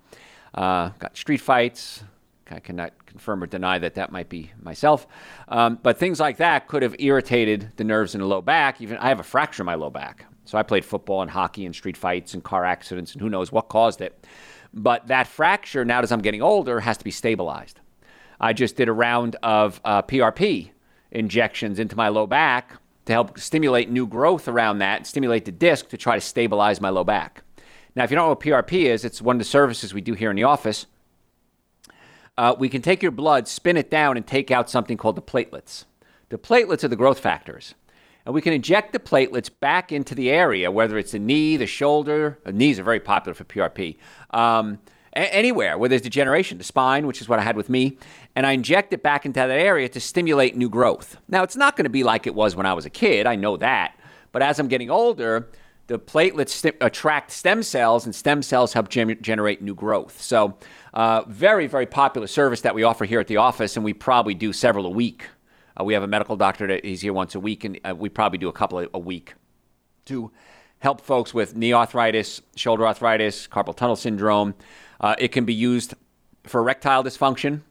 uh, 0.53 0.89
got 0.99 1.17
street 1.17 1.41
fights. 1.41 2.03
I 2.51 2.59
cannot 2.59 3.05
confirm 3.07 3.41
or 3.41 3.47
deny 3.47 3.79
that 3.79 3.95
that 3.95 4.11
might 4.11 4.29
be 4.29 4.51
myself. 4.61 5.07
Um, 5.47 5.79
but 5.81 5.97
things 5.97 6.19
like 6.19 6.37
that 6.37 6.67
could 6.67 6.83
have 6.83 6.95
irritated 6.99 7.71
the 7.77 7.83
nerves 7.83 8.13
in 8.13 8.21
the 8.21 8.27
low 8.27 8.41
back. 8.41 8.81
Even 8.81 8.97
I 8.97 9.09
have 9.09 9.19
a 9.19 9.23
fracture 9.23 9.63
in 9.63 9.65
my 9.65 9.75
low 9.75 9.89
back. 9.89 10.25
So 10.45 10.57
I 10.57 10.61
played 10.61 10.85
football 10.85 11.23
and 11.23 11.31
hockey 11.31 11.65
and 11.65 11.73
street 11.73 11.97
fights 11.97 12.35
and 12.35 12.43
car 12.43 12.65
accidents 12.65 13.13
and 13.13 13.21
who 13.21 13.29
knows 13.29 13.51
what 13.51 13.69
caused 13.69 14.01
it. 14.01 14.27
But 14.73 15.07
that 15.07 15.25
fracture, 15.25 15.85
now 15.85 16.01
as 16.01 16.11
I'm 16.11 16.21
getting 16.21 16.41
older, 16.43 16.81
has 16.81 16.97
to 16.97 17.03
be 17.03 17.11
stabilized. 17.11 17.79
I 18.39 18.53
just 18.53 18.75
did 18.75 18.89
a 18.89 18.93
round 18.93 19.37
of 19.41 19.79
uh, 19.85 20.01
PRP 20.03 20.71
injections 21.11 21.79
into 21.79 21.95
my 21.95 22.09
low 22.09 22.27
back 22.27 22.77
to 23.05 23.13
help 23.13 23.39
stimulate 23.39 23.89
new 23.89 24.07
growth 24.07 24.47
around 24.47 24.79
that, 24.79 25.05
stimulate 25.05 25.45
the 25.45 25.51
disc 25.51 25.89
to 25.89 25.97
try 25.97 26.15
to 26.15 26.21
stabilize 26.21 26.79
my 26.79 26.89
low 26.89 27.03
back. 27.03 27.43
Now, 27.95 28.03
if 28.03 28.11
you 28.11 28.15
don't 28.15 28.25
know 28.25 28.29
what 28.29 28.39
PRP 28.39 28.85
is, 28.85 29.05
it's 29.05 29.21
one 29.21 29.35
of 29.35 29.39
the 29.39 29.45
services 29.45 29.93
we 29.93 30.01
do 30.01 30.13
here 30.13 30.29
in 30.29 30.35
the 30.35 30.43
office. 30.43 30.87
Uh, 32.37 32.55
we 32.57 32.69
can 32.69 32.81
take 32.81 33.03
your 33.03 33.11
blood, 33.11 33.47
spin 33.47 33.77
it 33.77 33.91
down, 33.91 34.17
and 34.17 34.25
take 34.25 34.49
out 34.49 34.69
something 34.69 34.97
called 34.97 35.15
the 35.15 35.21
platelets. 35.21 35.85
The 36.29 36.37
platelets 36.37 36.83
are 36.83 36.87
the 36.87 36.95
growth 36.95 37.19
factors. 37.19 37.75
And 38.25 38.33
we 38.33 38.41
can 38.41 38.53
inject 38.53 38.93
the 38.93 38.99
platelets 38.99 39.49
back 39.59 39.91
into 39.91 40.15
the 40.15 40.31
area, 40.31 40.71
whether 40.71 40.97
it's 40.97 41.11
the 41.11 41.19
knee, 41.19 41.57
the 41.57 41.67
shoulder. 41.67 42.39
The 42.43 42.49
uh, 42.49 42.53
knees 42.53 42.79
are 42.79 42.83
very 42.83 43.01
popular 43.01 43.33
for 43.33 43.43
PRP. 43.43 43.97
Um, 44.31 44.79
anywhere 45.15 45.77
where 45.77 45.89
there's 45.89 46.01
degeneration, 46.01 46.57
the 46.57 46.63
spine, 46.63 47.07
which 47.07 47.21
is 47.21 47.29
what 47.29 47.39
I 47.39 47.43
had 47.43 47.55
with 47.55 47.69
me, 47.69 47.97
and 48.35 48.45
I 48.45 48.51
inject 48.51 48.93
it 48.93 49.03
back 49.03 49.25
into 49.25 49.39
that 49.39 49.49
area 49.49 49.87
to 49.89 49.99
stimulate 49.99 50.55
new 50.55 50.69
growth. 50.69 51.17
Now, 51.27 51.43
it's 51.43 51.55
not 51.55 51.75
going 51.75 51.85
to 51.85 51.89
be 51.89 52.03
like 52.03 52.27
it 52.27 52.35
was 52.35 52.55
when 52.55 52.65
I 52.65 52.73
was 52.73 52.85
a 52.85 52.89
kid, 52.89 53.27
I 53.27 53.35
know 53.35 53.57
that. 53.57 53.97
But 54.31 54.41
as 54.41 54.59
I'm 54.59 54.67
getting 54.67 54.89
older, 54.89 55.49
the 55.87 55.99
platelets 55.99 56.49
st- 56.49 56.77
attract 56.81 57.31
stem 57.31 57.61
cells, 57.61 58.05
and 58.05 58.15
stem 58.15 58.41
cells 58.41 58.73
help 58.73 58.89
gem- 58.89 59.21
generate 59.21 59.61
new 59.61 59.75
growth. 59.75 60.21
So, 60.21 60.57
uh, 60.93 61.23
very, 61.27 61.67
very 61.67 61.85
popular 61.85 62.27
service 62.27 62.61
that 62.61 62.73
we 62.73 62.83
offer 62.83 63.05
here 63.05 63.19
at 63.19 63.27
the 63.27 63.37
office, 63.37 63.75
and 63.75 63.83
we 63.83 63.93
probably 63.93 64.33
do 64.33 64.53
several 64.53 64.85
a 64.85 64.89
week. 64.89 65.27
Uh, 65.79 65.83
we 65.83 65.93
have 65.93 66.03
a 66.03 66.07
medical 66.07 66.35
doctor 66.35 66.67
that 66.67 66.85
he's 66.85 67.01
here 67.01 67.13
once 67.13 67.35
a 67.35 67.39
week, 67.39 67.63
and 67.63 67.79
uh, 67.83 67.93
we 67.95 68.09
probably 68.09 68.37
do 68.37 68.47
a 68.47 68.53
couple 68.53 68.87
a 68.93 68.99
week 68.99 69.33
to 70.05 70.31
help 70.79 71.01
folks 71.01 71.33
with 71.33 71.55
knee 71.55 71.73
arthritis, 71.73 72.41
shoulder 72.55 72.85
arthritis, 72.85 73.47
carpal 73.47 73.75
tunnel 73.75 73.95
syndrome. 73.95 74.53
Uh, 74.99 75.15
it 75.17 75.29
can 75.29 75.45
be 75.45 75.53
used 75.53 75.93
for 76.43 76.61
erectile 76.61 77.03
dysfunction 77.03 77.61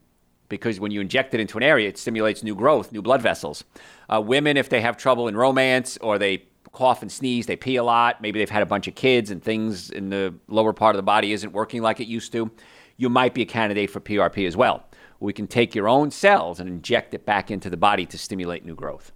because 0.49 0.79
when 0.79 0.91
you 0.91 1.01
inject 1.01 1.33
it 1.33 1.39
into 1.39 1.57
an 1.57 1.63
area, 1.63 1.89
it 1.89 1.97
stimulates 1.97 2.43
new 2.43 2.55
growth, 2.55 2.91
new 2.91 3.01
blood 3.01 3.21
vessels. 3.21 3.63
Uh, 4.11 4.21
women, 4.21 4.57
if 4.57 4.69
they 4.69 4.81
have 4.81 4.97
trouble 4.97 5.27
in 5.27 5.35
romance 5.35 5.97
or 6.01 6.19
they 6.19 6.43
cough 6.71 7.01
and 7.01 7.11
sneeze, 7.11 7.45
they 7.45 7.55
pee 7.55 7.75
a 7.75 7.83
lot, 7.83 8.21
maybe 8.21 8.39
they've 8.39 8.49
had 8.49 8.63
a 8.63 8.67
bunch 8.67 8.87
of 8.87 8.95
kids 8.95 9.31
and 9.31 9.43
things 9.43 9.89
in 9.89 10.09
the 10.09 10.33
lower 10.47 10.73
part 10.73 10.95
of 10.95 10.97
the 10.97 11.03
body 11.03 11.31
isn't 11.31 11.53
working 11.53 11.81
like 11.81 11.99
it 11.99 12.07
used 12.07 12.31
to, 12.31 12.51
you 12.97 13.09
might 13.09 13.33
be 13.33 13.41
a 13.41 13.45
candidate 13.45 13.89
for 13.89 13.99
PRP 13.99 14.45
as 14.47 14.57
well. 14.57 14.83
We 15.19 15.33
can 15.33 15.47
take 15.47 15.73
your 15.73 15.87
own 15.87 16.11
cells 16.11 16.59
and 16.59 16.67
inject 16.67 17.13
it 17.13 17.25
back 17.25 17.49
into 17.49 17.69
the 17.69 17.77
body 17.77 18.05
to 18.07 18.17
stimulate 18.17 18.65
new 18.65 18.75
growth. 18.75 19.11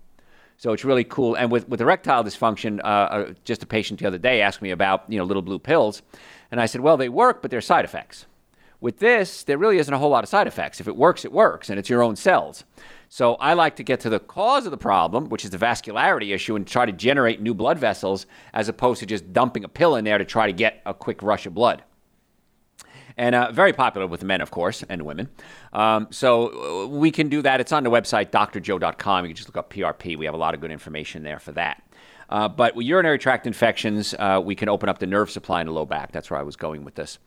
So 0.57 0.73
it's 0.73 0.83
really 0.83 1.03
cool. 1.03 1.35
And 1.35 1.51
with, 1.51 1.69
with 1.69 1.81
erectile 1.81 2.23
dysfunction, 2.23 2.79
uh, 2.83 2.87
uh, 2.87 3.33
just 3.43 3.61
a 3.61 3.67
patient 3.67 3.99
the 3.99 4.07
other 4.07 4.17
day 4.17 4.41
asked 4.41 4.61
me 4.61 4.71
about 4.71 5.03
you 5.07 5.19
know 5.19 5.23
little 5.23 5.43
blue 5.43 5.59
pills, 5.59 6.01
and 6.51 6.61
I 6.61 6.65
said, 6.65 6.81
well, 6.81 6.97
they 6.97 7.09
work, 7.09 7.41
but 7.41 7.51
they're 7.51 7.61
side 7.61 7.85
effects. 7.85 8.25
With 8.79 8.99
this, 8.99 9.43
there 9.43 9.57
really 9.57 9.79
isn't 9.79 9.93
a 9.93 9.97
whole 9.97 10.11
lot 10.11 10.23
of 10.23 10.29
side 10.29 10.47
effects. 10.47 10.79
If 10.79 10.87
it 10.87 10.95
works, 10.95 11.25
it 11.25 11.31
works, 11.31 11.69
and 11.69 11.79
it's 11.79 11.89
your 11.89 12.03
own 12.03 12.15
cells. 12.15 12.63
So 13.09 13.35
I 13.35 13.53
like 13.53 13.75
to 13.77 13.83
get 13.83 13.99
to 14.01 14.09
the 14.09 14.19
cause 14.19 14.65
of 14.65 14.71
the 14.71 14.77
problem, 14.77 15.29
which 15.29 15.43
is 15.43 15.51
the 15.51 15.57
vascularity 15.57 16.33
issue, 16.33 16.55
and 16.55 16.67
try 16.67 16.85
to 16.85 16.91
generate 16.91 17.41
new 17.41 17.53
blood 17.53 17.79
vessels 17.79 18.27
as 18.53 18.69
opposed 18.69 18.99
to 18.99 19.05
just 19.05 19.33
dumping 19.33 19.63
a 19.63 19.69
pill 19.69 19.95
in 19.95 20.05
there 20.05 20.17
to 20.17 20.25
try 20.25 20.45
to 20.45 20.53
get 20.53 20.81
a 20.85 20.93
quick 20.93 21.23
rush 21.23 21.45
of 21.45 21.53
blood 21.53 21.83
and 23.17 23.33
uh, 23.33 23.51
very 23.51 23.73
popular 23.73 24.07
with 24.07 24.23
men, 24.23 24.41
of 24.41 24.51
course, 24.51 24.83
and 24.87 25.01
women. 25.01 25.29
Um, 25.73 26.07
so 26.11 26.83
uh, 26.83 26.87
we 26.87 27.11
can 27.11 27.29
do 27.29 27.41
that. 27.41 27.59
It's 27.59 27.71
on 27.71 27.83
the 27.83 27.89
website, 27.89 28.29
drjoe.com. 28.29 29.25
You 29.25 29.29
can 29.29 29.35
just 29.35 29.49
look 29.49 29.57
up 29.57 29.73
PRP. 29.73 30.17
We 30.17 30.25
have 30.25 30.35
a 30.35 30.37
lot 30.37 30.53
of 30.53 30.61
good 30.61 30.71
information 30.71 31.23
there 31.23 31.39
for 31.39 31.51
that. 31.53 31.83
Uh, 32.29 32.47
but 32.47 32.75
with 32.75 32.85
urinary 32.85 33.17
tract 33.17 33.47
infections, 33.47 34.13
uh, 34.19 34.41
we 34.43 34.55
can 34.55 34.69
open 34.69 34.89
up 34.89 34.99
the 34.99 35.07
nerve 35.07 35.31
supply 35.31 35.61
in 35.61 35.67
the 35.67 35.73
low 35.73 35.85
back. 35.85 36.11
That's 36.11 36.29
where 36.29 36.39
I 36.39 36.43
was 36.43 36.55
going 36.55 36.83
with 36.83 36.95
this. 36.95 37.19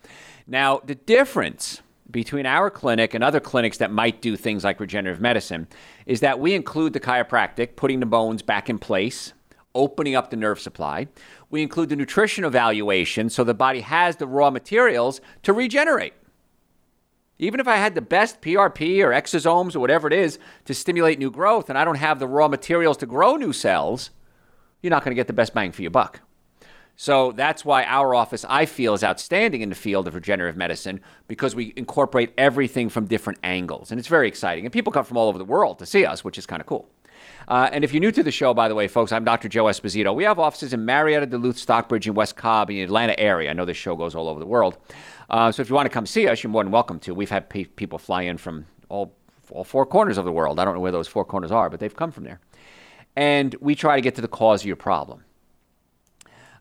Now, 0.47 0.81
the 0.85 0.95
difference 0.95 1.81
between 2.11 2.47
our 2.47 2.71
clinic 2.71 3.15
and 3.15 3.23
other 3.23 3.41
clinics 3.41 3.79
that 3.79 3.91
might 3.91 4.21
do 4.21 4.37
things 4.37 4.65
like 4.65 4.81
regenerative 4.81 5.21
medicine 5.21 5.69
is 6.07 6.21
that 6.21 6.41
we 6.41 6.55
include 6.55 6.93
the 6.93 7.01
chiropractic, 7.01 7.77
putting 7.77 8.01
the 8.01 8.07
bones 8.07 8.43
back 8.43 8.69
in 8.69 8.79
place, 8.79 9.33
opening 9.75 10.15
up 10.15 10.31
the 10.31 10.37
nerve 10.37 10.61
supply. 10.61 11.07
We 11.51 11.63
include 11.63 11.89
the 11.89 11.97
nutrition 11.97 12.45
evaluation 12.45 13.31
so 13.31 13.45
the 13.45 13.55
body 13.55 13.81
has 13.81 14.17
the 14.17 14.27
raw 14.27 14.51
materials 14.51 15.21
to 15.45 15.53
regenerate. 15.53 16.15
Even 17.39 17.59
if 17.59 17.67
I 17.67 17.77
had 17.77 17.95
the 17.95 18.03
best 18.03 18.43
PRP 18.43 19.03
or 19.03 19.11
exosomes 19.11 19.75
or 19.75 19.81
whatever 19.81 20.07
it 20.07 20.13
is 20.13 20.39
to 20.67 20.75
stimulate 20.75 21.19
new 21.19 21.31
growth 21.31 21.71
and 21.71 21.79
I 21.79 21.85
don't 21.85 21.95
have 21.95 22.19
the 22.19 22.27
raw 22.27 22.49
materials 22.49 22.99
to 22.99 23.07
grow 23.07 23.37
new 23.37 23.53
cells, 23.53 24.11
you're 24.83 24.91
not 24.91 25.05
going 25.05 25.13
to 25.13 25.17
get 25.17 25.27
the 25.27 25.33
best 25.33 25.55
bang 25.55 25.73
for 25.73 25.83
your 25.83 25.91
buck. 25.91 26.21
So 26.97 27.33
that's 27.33 27.65
why 27.65 27.85
our 27.85 28.15
office, 28.15 28.45
I 28.47 28.67
feel, 28.67 28.93
is 28.93 29.03
outstanding 29.03 29.63
in 29.63 29.71
the 29.71 29.75
field 29.75 30.07
of 30.07 30.15
regenerative 30.15 30.57
medicine 30.57 31.01
because 31.29 31.55
we 31.55 31.73
incorporate 31.77 32.35
everything 32.37 32.91
from 32.91 33.07
different 33.07 33.39
angles. 33.43 33.91
And 33.91 33.99
it's 33.99 34.09
very 34.09 34.29
exciting. 34.29 34.67
And 34.67 34.73
people 34.73 34.93
come 34.93 35.07
from 35.07 35.17
all 35.17 35.29
over 35.29 35.39
the 35.39 35.45
world 35.45 35.79
to 35.79 35.87
see 35.87 36.05
us, 36.05 36.25
which 36.25 36.37
is 36.37 36.45
kind 36.45 36.61
of 36.61 36.67
cool. 36.67 36.91
Uh, 37.49 37.69
and 37.73 37.85
if 37.85 37.93
you're 37.93 38.01
new 38.01 38.13
to 38.13 38.23
the 38.23 38.31
show, 38.31 38.53
by 38.53 38.69
the 38.69 38.75
way, 38.75 38.87
folks, 38.87 39.13
I'm 39.13 39.25
Dr. 39.25 39.49
Joe 39.49 39.65
Esposito. 39.65 40.15
We 40.15 40.25
have 40.25 40.39
offices 40.39 40.73
in 40.73 40.85
Marietta, 40.85 41.27
Duluth, 41.27 41.59
Stockbridge, 41.59 42.07
and 42.07 42.15
West 42.15 42.37
Cobb 42.37 42.71
in 42.71 42.77
the 42.77 42.83
Atlanta 42.83 43.19
area. 43.19 43.51
I 43.51 43.53
know 43.55 43.65
this 43.65 43.77
show 43.77 43.97
goes 43.97 44.15
all 44.15 44.29
over 44.29 44.39
the 44.39 44.47
world. 44.47 44.77
Uh, 45.29 45.51
so 45.51 45.63
if 45.63 45.69
you 45.69 45.75
want 45.75 45.87
to 45.87 45.91
come 45.91 46.07
see 46.07 46.29
us, 46.29 46.43
you're 46.43 46.51
more 46.51 46.63
than 46.63 46.73
welcome 46.73 46.99
to. 47.01 47.15
We've 47.15 47.31
had 47.31 47.49
pe- 47.49 47.65
people 47.65 47.99
fly 47.99 48.23
in 48.23 48.37
from 48.37 48.67
all, 48.89 49.15
all 49.51 49.65
four 49.65 49.87
corners 49.87 50.19
of 50.19 50.25
the 50.25 50.33
world. 50.33 50.61
I 50.61 50.65
don't 50.65 50.75
know 50.75 50.81
where 50.81 50.93
those 50.93 51.09
four 51.09 51.25
corners 51.25 51.51
are, 51.51 51.71
but 51.71 51.81
they've 51.81 51.97
come 51.97 52.13
from 52.13 52.25
there. 52.25 52.41
And 53.17 53.55
we 53.61 53.75
try 53.75 53.97
to 53.97 54.03
get 54.03 54.15
to 54.17 54.21
the 54.21 54.29
cause 54.29 54.63
of 54.63 54.67
your 54.67 54.77
problem. 54.77 55.25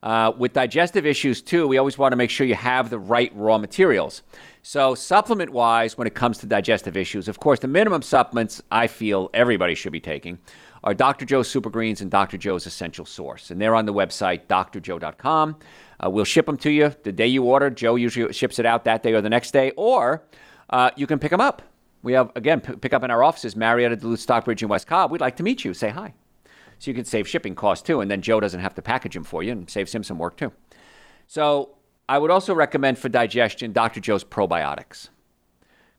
Uh, 0.01 0.31
with 0.37 0.53
digestive 0.53 1.05
issues, 1.05 1.41
too, 1.41 1.67
we 1.67 1.77
always 1.77 1.97
want 1.97 2.13
to 2.13 2.15
make 2.15 2.29
sure 2.29 2.47
you 2.47 2.55
have 2.55 2.89
the 2.89 2.99
right 2.99 3.31
raw 3.35 3.57
materials. 3.57 4.21
So, 4.61 4.95
supplement 4.95 5.51
wise, 5.51 5.97
when 5.97 6.07
it 6.07 6.15
comes 6.15 6.37
to 6.39 6.45
digestive 6.45 6.95
issues, 6.95 7.27
of 7.27 7.39
course, 7.39 7.59
the 7.59 7.67
minimum 7.67 8.01
supplements 8.01 8.61
I 8.71 8.87
feel 8.87 9.29
everybody 9.33 9.75
should 9.75 9.91
be 9.91 9.99
taking 9.99 10.39
are 10.85 10.93
Dr. 10.93 11.25
Joe's 11.25 11.49
Super 11.49 11.69
Greens 11.69 11.99
and 11.99 12.09
Dr. 12.09 12.37
Joe's 12.37 12.65
Essential 12.65 13.05
Source. 13.05 13.51
And 13.51 13.59
they're 13.59 13.75
on 13.75 13.85
the 13.85 13.93
website, 13.93 14.47
drjoe.com. 14.47 15.57
Uh, 16.01 16.09
we'll 16.09 16.23
ship 16.23 16.45
them 16.45 16.55
to 16.57 16.69
you 16.69 16.95
the 17.03 17.11
day 17.11 17.27
you 17.27 17.43
order. 17.43 17.69
Joe 17.69 17.95
usually 17.95 18.31
ships 18.31 18.59
it 18.59 18.65
out 18.65 18.85
that 18.85 19.03
day 19.03 19.13
or 19.13 19.21
the 19.21 19.29
next 19.29 19.51
day, 19.51 19.71
or 19.75 20.23
uh, 20.69 20.91
you 20.95 21.07
can 21.07 21.19
pick 21.19 21.31
them 21.31 21.41
up. 21.41 21.61
We 22.03 22.13
have, 22.13 22.31
again, 22.37 22.61
p- 22.61 22.77
pick 22.77 22.93
up 22.93 23.03
in 23.03 23.11
our 23.11 23.21
offices, 23.21 23.57
Marietta, 23.57 23.97
Duluth, 23.97 24.21
Stockbridge, 24.21 24.61
and 24.61 24.69
West 24.69 24.87
Cobb. 24.87 25.11
We'd 25.11 25.19
like 25.19 25.35
to 25.35 25.43
meet 25.43 25.65
you. 25.65 25.73
Say 25.73 25.89
hi 25.89 26.13
so 26.79 26.89
you 26.89 26.95
can 26.95 27.05
save 27.05 27.27
shipping 27.27 27.55
costs 27.55 27.85
too. 27.85 28.01
And 28.01 28.09
then 28.09 28.21
Joe 28.21 28.39
doesn't 28.39 28.59
have 28.59 28.73
to 28.75 28.81
package 28.81 29.13
them 29.13 29.23
for 29.23 29.43
you 29.43 29.51
and 29.51 29.69
saves 29.69 29.93
him 29.93 30.03
some 30.03 30.17
work 30.17 30.37
too. 30.37 30.51
So 31.27 31.75
I 32.07 32.17
would 32.17 32.31
also 32.31 32.55
recommend 32.55 32.97
for 32.97 33.09
digestion 33.09 33.71
Dr. 33.71 33.99
Joe's 33.99 34.23
probiotics 34.23 35.09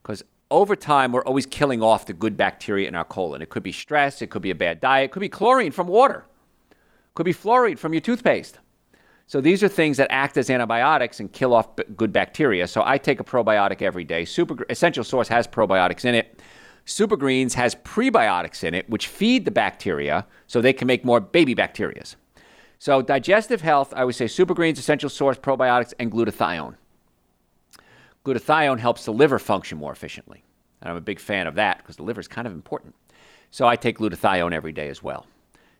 because 0.02 0.24
over 0.50 0.74
time 0.74 1.12
we're 1.12 1.24
always 1.24 1.46
killing 1.46 1.82
off 1.82 2.06
the 2.06 2.12
good 2.12 2.36
bacteria 2.36 2.88
in 2.88 2.94
our 2.94 3.04
colon. 3.04 3.42
It 3.42 3.50
could 3.50 3.62
be 3.62 3.72
stress, 3.72 4.20
it 4.22 4.28
could 4.28 4.42
be 4.42 4.50
a 4.50 4.54
bad 4.54 4.80
diet, 4.80 5.04
it 5.04 5.12
could 5.12 5.20
be 5.20 5.28
chlorine 5.28 5.70
from 5.70 5.86
water, 5.86 6.24
it 6.70 7.14
could 7.14 7.26
be 7.26 7.34
fluoride 7.34 7.78
from 7.78 7.94
your 7.94 8.00
toothpaste. 8.00 8.58
So 9.26 9.40
these 9.40 9.62
are 9.62 9.68
things 9.68 9.96
that 9.98 10.08
act 10.10 10.36
as 10.36 10.50
antibiotics 10.50 11.20
and 11.20 11.30
kill 11.30 11.54
off 11.54 11.68
good 11.96 12.12
bacteria. 12.12 12.66
So 12.66 12.82
I 12.84 12.98
take 12.98 13.20
a 13.20 13.24
probiotic 13.24 13.80
every 13.80 14.02
day. 14.02 14.24
Super 14.24 14.66
Essential 14.68 15.04
Source 15.04 15.28
has 15.28 15.46
probiotics 15.46 16.04
in 16.04 16.16
it. 16.16 16.42
Super 16.84 17.16
Greens 17.16 17.54
has 17.54 17.74
prebiotics 17.74 18.64
in 18.64 18.74
it, 18.74 18.88
which 18.88 19.06
feed 19.06 19.44
the 19.44 19.50
bacteria 19.50 20.26
so 20.46 20.60
they 20.60 20.72
can 20.72 20.86
make 20.86 21.04
more 21.04 21.20
baby 21.20 21.54
bacterias. 21.54 22.16
So, 22.78 23.02
digestive 23.02 23.60
health, 23.60 23.92
I 23.94 24.04
would 24.04 24.14
say 24.14 24.26
Super 24.26 24.54
Greens, 24.54 24.78
Essential 24.78 25.10
Source, 25.10 25.36
probiotics, 25.36 25.92
and 25.98 26.10
glutathione. 26.10 26.76
Glutathione 28.24 28.78
helps 28.78 29.04
the 29.04 29.12
liver 29.12 29.38
function 29.38 29.76
more 29.78 29.92
efficiently. 29.92 30.42
And 30.80 30.90
I'm 30.90 30.96
a 30.96 31.02
big 31.02 31.20
fan 31.20 31.46
of 31.46 31.56
that 31.56 31.78
because 31.78 31.96
the 31.96 32.02
liver 32.02 32.20
is 32.20 32.28
kind 32.28 32.46
of 32.46 32.54
important. 32.54 32.94
So, 33.50 33.68
I 33.68 33.76
take 33.76 33.98
glutathione 33.98 34.52
every 34.52 34.72
day 34.72 34.88
as 34.88 35.02
well. 35.02 35.26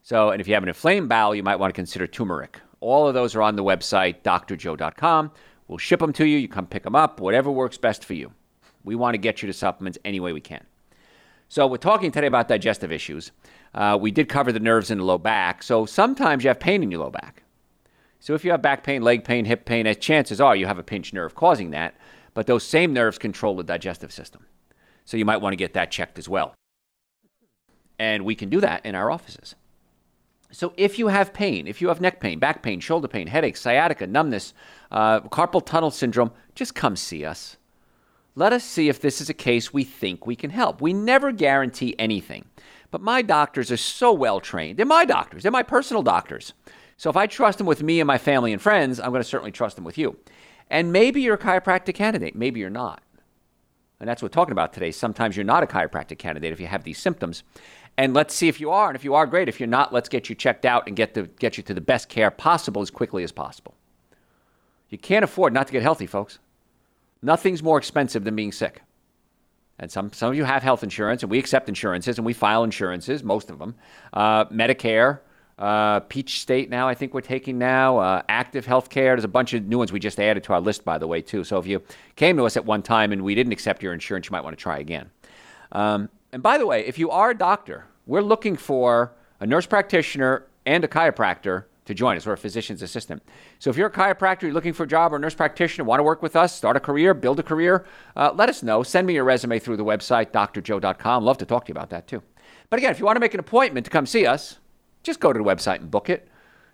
So, 0.03 0.31
and 0.31 0.41
if 0.41 0.49
you 0.49 0.55
have 0.55 0.63
an 0.63 0.69
inflamed 0.69 1.09
bowel, 1.09 1.35
you 1.35 1.43
might 1.43 1.57
want 1.57 1.71
to 1.71 1.79
consider 1.79 2.07
turmeric. 2.07 2.61
All 2.81 3.07
of 3.07 3.15
those 3.15 3.35
are 3.35 3.43
on 3.43 3.57
the 3.57 3.65
website, 3.65 4.23
drjoe.com. 4.23 5.31
We'll 5.69 5.79
ship 5.79 6.01
them 6.01 6.13
to 6.15 6.25
you. 6.25 6.39
You 6.39 6.49
come 6.49 6.67
pick 6.67 6.83
them 6.83 6.97
up, 6.97 7.21
whatever 7.21 7.51
works 7.51 7.79
best 7.79 8.05
for 8.05 8.15
you. 8.15 8.33
We 8.85 8.95
want 8.95 9.15
to 9.15 9.19
get 9.19 9.43
you 9.43 9.47
to 9.47 9.53
supplements 9.53 9.99
any 10.05 10.21
way 10.21 10.33
we 10.33 10.41
can. 10.41 10.65
So, 11.51 11.67
we're 11.67 11.79
talking 11.79 12.13
today 12.13 12.29
about 12.29 12.47
digestive 12.47 12.93
issues. 12.93 13.33
Uh, 13.75 13.99
we 14.01 14.13
did 14.13 14.29
cover 14.29 14.53
the 14.53 14.61
nerves 14.61 14.89
in 14.89 14.99
the 14.99 15.05
low 15.05 15.19
back. 15.19 15.65
So, 15.65 15.85
sometimes 15.85 16.45
you 16.45 16.49
have 16.49 16.61
pain 16.61 16.81
in 16.81 16.93
your 16.93 17.01
low 17.01 17.11
back. 17.11 17.43
So, 18.21 18.35
if 18.35 18.45
you 18.45 18.53
have 18.53 18.63
back 18.63 18.85
pain, 18.85 19.03
leg 19.03 19.25
pain, 19.25 19.45
hip 19.47 19.65
pain, 19.65 19.85
as 19.89 19.97
chances 19.97 20.41
are 20.41 20.55
you 20.55 20.67
have 20.67 20.79
a 20.79 20.85
pinched 20.85 21.13
nerve 21.13 21.35
causing 21.35 21.73
that. 21.73 21.97
But 22.35 22.47
those 22.47 22.63
same 22.63 22.93
nerves 22.93 23.19
control 23.19 23.57
the 23.57 23.65
digestive 23.65 24.13
system. 24.13 24.47
So, 25.05 25.17
you 25.17 25.25
might 25.25 25.39
want 25.39 25.53
to 25.53 25.57
get 25.57 25.75
that 25.75 25.91
checked 25.91 26.21
as 26.21 26.29
well. 26.29 26.55
And 27.99 28.25
we 28.25 28.37
can 28.37 28.49
do 28.49 28.61
that 28.61 28.87
in 28.87 28.95
our 28.95 29.11
offices. 29.11 29.57
So 30.53 30.73
if 30.77 31.01
you 31.01 31.09
have 31.09 31.33
pain, 31.33 31.67
if 31.67 31.81
you 31.81 31.89
have 31.89 32.01
neck 32.01 32.21
pain, 32.21 32.39
back 32.39 32.63
pain, 32.63 32.81
shoulder 32.81 33.07
pain, 33.07 33.29
headaches, 33.29 33.61
sciatica, 33.61 34.07
numbness, 34.07 34.53
uh, 34.91 35.21
carpal 35.21 35.65
tunnel 35.65 35.93
syndrome, 35.93 36.33
just 36.57 36.75
come 36.75 36.97
see 36.97 37.25
us. 37.25 37.57
Let 38.35 38.53
us 38.53 38.65
see 38.65 38.89
if 38.89 39.01
this 39.01 39.21
is 39.21 39.29
a 39.29 39.35
case 39.35 39.73
we 39.73 39.85
think 39.85 40.27
we 40.27 40.37
can 40.37 40.51
help. 40.51 40.81
We 40.81 40.93
never 40.93 41.33
guarantee 41.33 41.95
anything, 41.99 42.45
but 42.91 43.01
my 43.01 43.23
doctors 43.23 43.71
are 43.71 43.77
so 43.77 44.13
well 44.13 44.41
trained. 44.41 44.79
They're 44.79 44.87
my 44.87 45.05
doctors, 45.05 45.43
they're 45.43 45.53
my 45.53 45.63
personal 45.63 46.03
doctors. 46.03 46.53
So 46.97 47.09
if 47.09 47.17
I 47.17 47.27
trust 47.27 47.59
them 47.59 47.67
with 47.67 47.83
me 47.83 48.01
and 48.01 48.07
my 48.07 48.19
family 48.19 48.53
and 48.53 48.61
friends, 48.61 49.01
I'm 49.01 49.11
going 49.11 49.23
to 49.23 49.29
certainly 49.29 49.53
trust 49.53 49.77
them 49.77 49.85
with 49.85 49.97
you. 49.97 50.19
And 50.69 50.93
maybe 50.93 51.23
you're 51.23 51.35
a 51.35 51.39
chiropractic 51.39 51.95
candidate, 51.95 52.37
maybe 52.37 52.61
you're 52.61 52.71
not. 52.71 53.03
And 53.99 54.09
that's 54.09 54.23
what 54.23 54.31
we're 54.31 54.41
talking 54.41 54.53
about 54.53 54.73
today. 54.73 54.93
Sometimes 54.93 55.37
you're 55.37 55.45
not 55.45 55.63
a 55.63 55.67
chiropractic 55.67 56.19
candidate 56.19 56.53
if 56.53 56.61
you 56.61 56.67
have 56.67 56.85
these 56.85 56.99
symptoms 56.99 57.43
and 57.97 58.15
let's 58.15 58.35
see 58.35 58.49
if 58.49 58.61
you 58.61 58.71
are. 58.71 58.89
And 58.89 58.97
if 58.97 59.05
you 59.05 59.15
are, 59.15 59.27
great. 59.27 59.49
If 59.49 59.61
you're 59.61 59.67
not, 59.67 59.93
let's 59.93 60.09
get 60.09 60.29
you 60.29 60.35
checked 60.35 60.65
out 60.65 60.85
and 60.87 60.97
get, 60.97 61.15
to, 61.15 61.25
get 61.39 61.57
you 61.57 61.63
to 61.65 61.75
the 61.75 61.83
best 61.83 62.09
care 62.09 62.31
possible 62.31 62.81
as 62.83 62.91
quickly 62.91 63.23
as 63.25 63.33
possible. 63.33 63.75
You 64.89 64.97
can't 64.97 65.25
afford 65.25 65.53
not 65.53 65.67
to 65.67 65.73
get 65.73 65.83
healthy, 65.83 66.07
folks. 66.07 66.39
Nothing's 67.23 67.63
more 67.63 67.79
expensive 67.79 68.25
than 68.25 68.35
being 68.35 68.53
sick. 68.53 68.83
And 69.79 69.91
some, 69.91 70.13
some 70.13 70.31
of 70.31 70.37
you 70.37 70.45
have 70.45 70.63
health 70.63 70.83
insurance, 70.83 71.23
and 71.23 71.31
we 71.31 71.39
accept 71.39 71.69
insurances, 71.69 72.19
and 72.19 72.27
we 72.27 72.33
file 72.33 72.65
insurances, 72.65 73.23
most 73.25 73.51
of 73.51 73.59
them. 73.59 73.75
Uh, 74.13 74.45
Medicare, 74.47 75.21
uh, 75.59 76.01
Peach 76.01 76.41
State 76.41 76.69
now, 76.71 76.89
I 76.89 76.95
think 76.95 77.15
we're 77.15 77.21
taking 77.21 77.59
now. 77.59 77.99
Uh, 77.99 78.23
active 78.29 78.67
Healthcare. 78.67 79.13
There's 79.13 79.25
a 79.25 79.29
bunch 79.29 79.55
of 79.55 79.67
new 79.67 79.79
ones 79.79 79.93
we 79.93 80.01
just 80.01 80.21
added 80.21 80.45
to 80.45 80.53
our 80.53 80.61
list, 80.61 80.85
by 80.85 80.99
the 80.99 81.07
way, 81.07 81.23
too. 81.23 81.45
So 81.45 81.59
if 81.59 81.67
you 81.67 81.83
came 82.17 82.37
to 82.37 82.45
us 82.45 82.57
at 82.57 82.65
one 82.65 82.83
time 82.83 83.13
and 83.13 83.23
we 83.23 83.35
didn't 83.35 83.53
accept 83.53 83.83
your 83.83 83.93
insurance, 83.93 84.27
you 84.27 84.33
might 84.33 84.45
want 84.45 84.57
to 84.57 84.63
try 84.63 84.79
again. 84.79 85.11
Um, 85.73 86.09
and 86.33 86.43
by 86.43 86.59
the 86.59 86.67
way, 86.67 86.87
if 86.87 86.99
you 86.99 87.11
are 87.11 87.31
a 87.31 87.37
doctor, 87.37 87.87
we're 88.07 88.23
looking 88.23 88.57
for 88.57 89.13
a 89.41 89.47
nurse 89.47 89.67
practitioner 89.67 90.47
and 90.67 90.85
a 90.85 90.89
chiropractor 90.89 91.65
to 91.91 91.95
join 91.95 92.17
us, 92.17 92.27
or 92.27 92.33
a 92.33 92.39
physician's 92.39 92.83
assistant. 92.83 93.23
So 93.59 93.69
if 93.69 93.77
you're 93.77 93.89
a 93.89 93.93
chiropractor, 93.93 94.43
you're 94.43 94.53
looking 94.53 94.73
for 94.73 94.85
a 94.85 94.89
job, 94.89 95.13
or 95.13 95.17
a 95.17 95.19
nurse 95.19 95.35
practitioner, 95.35 95.85
want 95.85 95.99
to 95.99 96.05
work 96.05 96.23
with 96.23 96.37
us, 96.37 96.55
start 96.55 96.77
a 96.77 96.81
career, 96.81 97.13
build 97.13 97.39
a 97.39 97.43
career, 97.43 97.85
uh, 98.17 98.33
let 98.35 98.49
us 98.49 98.63
know. 98.63 98.83
Send 98.83 99.07
me 99.07 99.15
your 99.15 99.25
resume 99.25 99.59
through 99.59 99.77
the 99.77 99.85
website, 99.85 100.31
drjoe.com. 100.31 101.25
Love 101.25 101.39
to 101.39 101.47
talk 101.47 101.67
to 101.67 101.71
you 101.71 101.75
about 101.75 101.91
that 101.91 102.07
too. 102.07 102.23
But 102.71 102.79
again, 102.79 102.93
if 102.93 102.99
you 102.99 103.05
want 103.05 103.17
to 103.17 103.21
make 103.21 103.35
an 103.35 103.41
appointment 103.41 103.85
to 103.85 103.91
come 103.91 104.07
see 104.07 104.27
us, 104.27 104.59
just 105.03 105.21
go 105.21 105.33
to 105.33 105.39
the 105.39 105.45
website 105.45 105.81
and 105.81 105.91
book 105.91 106.09
it. 106.09 106.29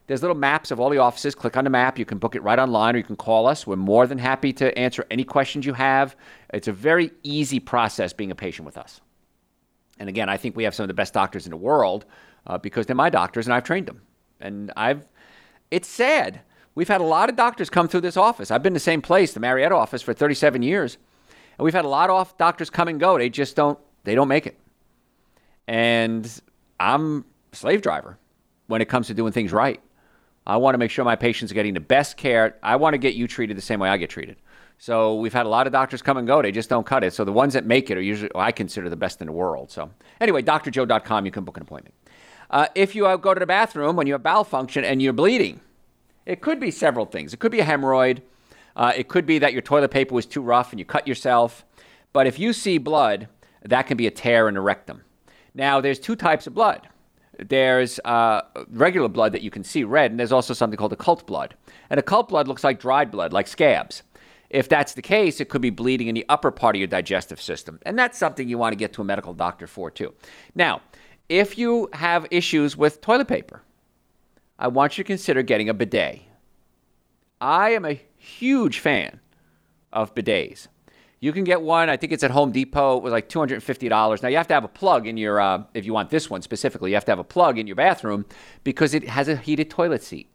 There's 0.07 0.23
little 0.23 0.37
maps 0.37 0.71
of 0.71 0.79
all 0.79 0.91
the 0.91 0.99
offices. 0.99 1.35
Click 1.35 1.57
on 1.57 1.65
the 1.65 1.71
map. 1.71 1.99
You 1.99 2.05
can 2.05 2.19
book 2.19 2.37
it 2.37 2.43
right 2.43 2.59
online 2.59 2.95
or 2.95 2.99
you 2.99 3.05
can 3.05 3.17
call 3.17 3.47
us. 3.47 3.67
We're 3.67 3.77
more 3.77 4.07
than 4.07 4.19
happy 4.19 4.53
to 4.55 4.77
answer 4.79 5.05
any 5.11 5.25
questions 5.25 5.67
you 5.67 5.73
have. 5.73 6.15
It's 6.53 6.69
a 6.69 6.73
very 6.73 7.11
easy 7.23 7.59
process 7.59 8.13
being 8.13 8.31
a 8.31 8.35
patient 8.35 8.67
with 8.67 8.79
us. 8.79 9.01
And 9.99 10.09
again, 10.09 10.29
I 10.29 10.37
think 10.37 10.55
we 10.55 10.65
have 10.65 10.75
some 10.75 10.85
of 10.85 10.89
the 10.89 10.95
best 10.95 11.15
doctors 11.15 11.47
in 11.47 11.51
the 11.51 11.57
world 11.57 12.05
uh, 12.47 12.59
because 12.59 12.87
they're 12.87 12.95
my 12.95 13.11
doctors 13.11 13.47
and 13.47 13.55
I've 13.55 13.65
trained 13.65 13.87
them. 13.87 14.03
And 14.41 14.73
I've, 14.77 15.07
it's 15.71 15.89
sad. 15.89 16.41
We've 16.75 16.89
had 16.89 17.01
a 17.01 17.05
lot 17.05 17.31
of 17.31 17.37
doctors 17.37 17.71
come 17.71 17.89
through 17.89 18.03
this 18.03 18.17
office. 18.17 18.51
I've 18.51 18.63
been 18.63 18.75
the 18.75 18.81
same 18.81 19.01
place, 19.01 19.33
the 19.33 19.41
Marietta 19.41 19.75
office, 19.75 20.03
for 20.03 20.13
37 20.13 20.63
years. 20.63 20.99
And 21.59 21.65
we've 21.65 21.75
had 21.75 21.87
a 21.87 21.89
lot 21.89 22.11
of 22.11 22.37
doctors 22.37 22.69
come 22.69 22.89
and 22.89 23.01
go. 23.01 23.17
They 23.17 23.31
just 23.31 23.57
don't, 23.57 23.79
they 24.05 24.15
don't 24.15 24.29
make 24.29 24.47
it. 24.47 24.59
And 25.67 26.31
I'm 26.79 27.25
a 27.53 27.57
slave 27.57 27.83
driver 27.83 28.19
when 28.67 28.83
it 28.83 28.89
comes 28.89 29.07
to 29.07 29.15
doing 29.15 29.33
things 29.33 29.53
right. 29.53 29.81
I 30.47 30.59
want 30.59 30.75
to 30.75 30.79
make 30.79 30.91
sure 30.91 31.05
my 31.05 31.17
patients 31.17 31.51
are 31.51 31.55
getting 31.55 31.75
the 31.75 31.81
best 31.81 32.17
care. 32.17 32.57
I 32.63 32.77
want 32.77 32.95
to 32.95 32.99
get 32.99 33.15
you 33.15 33.27
treated 33.27 33.57
the 33.57 33.63
same 33.63 33.81
way 33.81 33.89
I 33.89 33.97
get 33.97 34.11
treated. 34.11 34.37
So 34.79 35.17
we've 35.17 35.33
had 35.33 35.47
a 35.47 35.49
lot 35.49 35.67
of 35.67 35.73
doctors 35.73 36.03
come 36.03 36.19
and 36.19 36.27
go. 36.27 36.43
They 36.43 36.53
just 36.53 36.69
don't 36.69 36.87
cut 36.87 37.03
it. 37.03 37.15
So 37.15 37.25
the 37.25 37.33
ones 37.33 37.55
that 37.55 37.65
make 37.65 37.91
it 37.91 37.97
are 37.97 38.03
usually, 38.03 38.31
well, 38.35 38.45
I 38.45 38.53
consider 38.53 38.89
the 38.91 38.97
best 38.97 39.21
in 39.21 39.27
the 39.27 39.33
world. 39.33 39.71
So 39.71 39.91
anyway, 40.21 40.43
drjoe.com, 40.43 41.25
you 41.25 41.33
can 41.33 41.45
book 41.45 41.57
an 41.57 41.63
appointment. 41.63 41.95
Uh, 42.51 42.67
if 42.75 42.95
you 42.95 43.07
uh, 43.07 43.17
go 43.17 43.35
to 43.35 43.41
the 43.41 43.47
bathroom 43.47 43.97
when 43.97 44.07
you 44.07 44.13
have 44.13 44.23
bowel 44.23 44.45
function 44.45 44.85
and 44.85 45.03
you're 45.03 45.13
bleeding, 45.13 45.61
it 46.25 46.41
could 46.41 46.61
be 46.61 46.71
several 46.71 47.07
things. 47.07 47.33
It 47.33 47.39
could 47.39 47.53
be 47.53 47.61
a 47.61 47.65
hemorrhoid. 47.65 48.23
Uh, 48.75 48.93
it 48.95 49.09
could 49.09 49.27
be 49.27 49.39
that 49.39 49.53
your 49.53 49.63
toilet 49.63 49.91
paper 49.91 50.15
was 50.15 50.27
too 50.27 50.43
rough 50.43 50.73
and 50.73 50.79
you 50.79 50.85
cut 50.85 51.09
yourself. 51.09 51.65
But 52.13 52.27
if 52.27 52.39
you 52.39 52.53
see 52.53 52.79
blood, 52.79 53.29
that 53.65 53.87
can 53.87 53.97
be 53.97 54.07
a 54.07 54.11
tear 54.11 54.49
in 54.49 54.55
the 54.55 54.61
rectum. 54.61 55.03
Now, 55.55 55.81
there's 55.81 55.99
two 55.99 56.17
types 56.17 56.47
of 56.47 56.55
blood. 56.55 56.89
There's 57.39 57.99
uh, 58.05 58.43
regular 58.71 59.09
blood 59.09 59.33
that 59.33 59.43
you 59.43 59.51
can 59.51 59.65
see 59.65 59.85
red, 59.85 60.11
and 60.11 60.19
there's 60.19 60.33
also 60.33 60.55
something 60.55 60.77
called 60.77 60.93
occult 60.93 61.27
blood. 61.27 61.55
And 61.91 61.99
occult 61.99 62.29
blood 62.29 62.49
looks 62.49 62.65
like 62.65 62.81
dried 62.81 63.11
blood, 63.11 63.33
like 63.33 63.47
scabs. 63.47 64.03
If 64.49 64.69
that's 64.69 64.95
the 64.95 65.03
case, 65.03 65.41
it 65.41 65.49
could 65.49 65.61
be 65.61 65.71
bleeding 65.71 66.07
in 66.09 66.15
the 66.15 66.25
upper 66.29 66.51
part 66.51 66.77
of 66.77 66.79
your 66.79 66.87
digestive 66.87 67.41
system. 67.41 67.81
And 67.85 67.99
that's 67.99 68.17
something 68.17 68.49
you 68.49 68.59
want 68.59 68.73
to 68.73 68.77
get 68.77 68.93
to 68.95 69.03
a 69.03 69.05
medical 69.05 69.35
doctor 69.35 69.67
for, 69.67 69.91
too. 69.91 70.15
Now, 70.55 70.83
if 71.29 71.59
you 71.59 71.89
have 71.93 72.27
issues 72.31 72.77
with 72.77 73.01
toilet 73.01 73.29
paper, 73.29 73.63
I 74.59 74.69
want 74.69 74.97
you 74.97 75.05
to 75.05 75.09
consider 75.09 75.43
getting 75.43 75.69
a 75.69 75.75
bidet. 75.75 76.23
I 77.41 77.71
am 77.71 77.85
a 77.85 78.01
huge 78.17 78.79
fan 78.79 79.21
of 79.93 80.15
bidets. 80.15 80.69
You 81.21 81.33
can 81.33 81.45
get 81.45 81.63
one. 81.63 81.89
I 81.89 81.97
think 81.97 82.13
it's 82.13 82.25
at 82.25 82.31
Home 82.31 82.53
Depot. 82.53 82.99
It 82.99 83.03
was 83.03 83.13
like 83.13 83.29
two 83.29 83.39
hundred 83.39 83.55
and 83.57 83.63
fifty 83.63 83.89
dollars. 83.89 84.23
Now 84.23 84.29
you 84.29 84.37
have 84.37 84.49
to 84.49 84.55
have 84.55 84.65
a 84.65 84.69
plug 84.69 85.07
in 85.07 85.17
your. 85.17 85.41
Uh, 85.41 85.65
if 85.75 85.85
you 85.85 85.93
want 85.93 86.11
this 86.11 86.31
one 86.31 86.43
specifically, 86.43 86.91
you 86.91 86.97
have 86.97 87.05
to 87.07 87.13
have 87.13 87.19
a 87.19 87.25
plug 87.25 87.59
in 87.59 87.67
your 87.67 87.77
bathroom 87.77 88.27
because 88.65 88.95
it 88.95 89.09
has 89.09 89.29
a 89.29 89.37
heated 89.37 89.71
toilet 89.71 90.03
seat, 90.03 90.31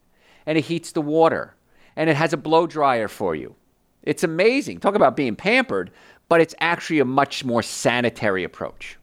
and 0.45 0.57
it 0.57 0.65
heats 0.65 0.91
the 0.91 1.01
water, 1.01 1.55
and 1.95 2.09
it 2.09 2.15
has 2.15 2.33
a 2.33 2.37
blow 2.37 2.67
dryer 2.67 3.07
for 3.07 3.35
you. 3.35 3.55
It's 4.03 4.23
amazing. 4.23 4.79
Talk 4.79 4.95
about 4.95 5.15
being 5.15 5.35
pampered, 5.35 5.91
but 6.27 6.41
it's 6.41 6.55
actually 6.59 6.99
a 6.99 7.05
much 7.05 7.45
more 7.45 7.61
sanitary 7.61 8.43
approach. 8.43 8.97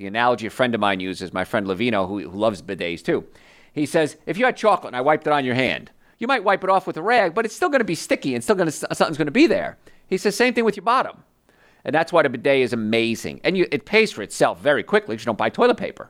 The 0.00 0.06
analogy 0.06 0.46
a 0.46 0.50
friend 0.50 0.74
of 0.74 0.80
mine 0.80 0.98
uses, 1.00 1.30
my 1.34 1.44
friend 1.44 1.66
Levino, 1.66 2.08
who, 2.08 2.26
who 2.30 2.38
loves 2.38 2.62
bidets 2.62 3.04
too. 3.04 3.26
He 3.74 3.84
says, 3.84 4.16
if 4.24 4.38
you 4.38 4.46
had 4.46 4.56
chocolate 4.56 4.88
and 4.88 4.96
I 4.96 5.02
wiped 5.02 5.26
it 5.26 5.32
on 5.34 5.44
your 5.44 5.54
hand, 5.54 5.90
you 6.16 6.26
might 6.26 6.42
wipe 6.42 6.64
it 6.64 6.70
off 6.70 6.86
with 6.86 6.96
a 6.96 7.02
rag, 7.02 7.34
but 7.34 7.44
it's 7.44 7.54
still 7.54 7.68
going 7.68 7.80
to 7.80 7.84
be 7.84 7.94
sticky 7.94 8.34
and 8.34 8.42
still 8.42 8.56
going 8.56 8.70
to 8.70 8.72
something's 8.72 9.18
going 9.18 9.26
to 9.26 9.30
be 9.30 9.46
there. 9.46 9.76
He 10.06 10.16
says 10.16 10.34
same 10.34 10.54
thing 10.54 10.64
with 10.64 10.74
your 10.74 10.84
bottom, 10.84 11.22
and 11.84 11.94
that's 11.94 12.14
why 12.14 12.22
the 12.22 12.30
bidet 12.30 12.62
is 12.62 12.72
amazing, 12.72 13.42
and 13.44 13.58
you, 13.58 13.68
it 13.70 13.84
pays 13.84 14.10
for 14.10 14.22
itself 14.22 14.62
very 14.62 14.82
quickly 14.82 15.16
because 15.16 15.24
you 15.24 15.26
don't 15.26 15.36
buy 15.36 15.50
toilet 15.50 15.76
paper. 15.76 16.08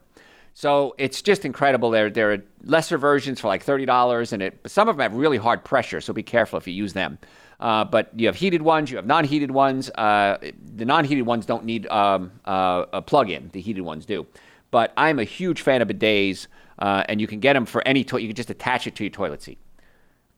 So 0.55 0.95
it's 0.97 1.21
just 1.21 1.45
incredible. 1.45 1.91
There, 1.91 2.11
there 2.11 2.33
are 2.33 2.39
lesser 2.63 2.97
versions 2.97 3.41
for 3.41 3.49
like 3.49 3.65
thirty 3.65 3.87
dollars, 3.87 4.33
and 4.33 4.41
it 4.41 4.61
some 4.67 4.89
of 4.89 4.99
them 4.99 5.03
have 5.03 5.19
really 5.19 5.39
hard 5.39 5.65
pressure, 5.65 6.01
so 6.01 6.13
be 6.13 6.23
careful 6.23 6.59
if 6.59 6.69
you 6.69 6.75
use 6.75 6.93
them. 6.93 7.19
Uh, 7.61 7.85
but 7.85 8.11
you 8.19 8.27
have 8.27 8.37
heated 8.37 8.63
ones, 8.63 8.91
you 8.91 8.97
have 8.97 9.07
non-heated 9.07 9.51
ones. 9.51 9.91
Uh, 9.91 10.39
the 10.75 10.85
non-heated 10.85 11.27
ones 11.27 11.45
don't 11.45 11.65
need 11.65 11.87
um, 11.89 12.33
uh, 12.47 12.87
a 12.93 13.03
plug-in. 13.03 13.51
The 13.53 13.61
heated 13.61 13.83
ones 13.83 14.07
do. 14.07 14.27
But 14.71 14.93
I'm 14.97 15.19
a 15.19 15.25
huge 15.25 15.61
fan 15.61 15.83
of 15.83 15.89
bidets, 15.89 16.47
uh, 16.79 17.05
and 17.09 17.21
you 17.21 17.27
can 17.27 17.39
get 17.39 17.53
them 17.53 17.67
for 17.67 17.87
any 17.87 18.03
toilet. 18.03 18.23
You 18.23 18.29
can 18.29 18.37
just 18.37 18.51
attach 18.51 18.87
it 18.87 18.95
to 18.97 19.05
your 19.05 19.11
toilet 19.11 19.43
seat. 19.43 19.59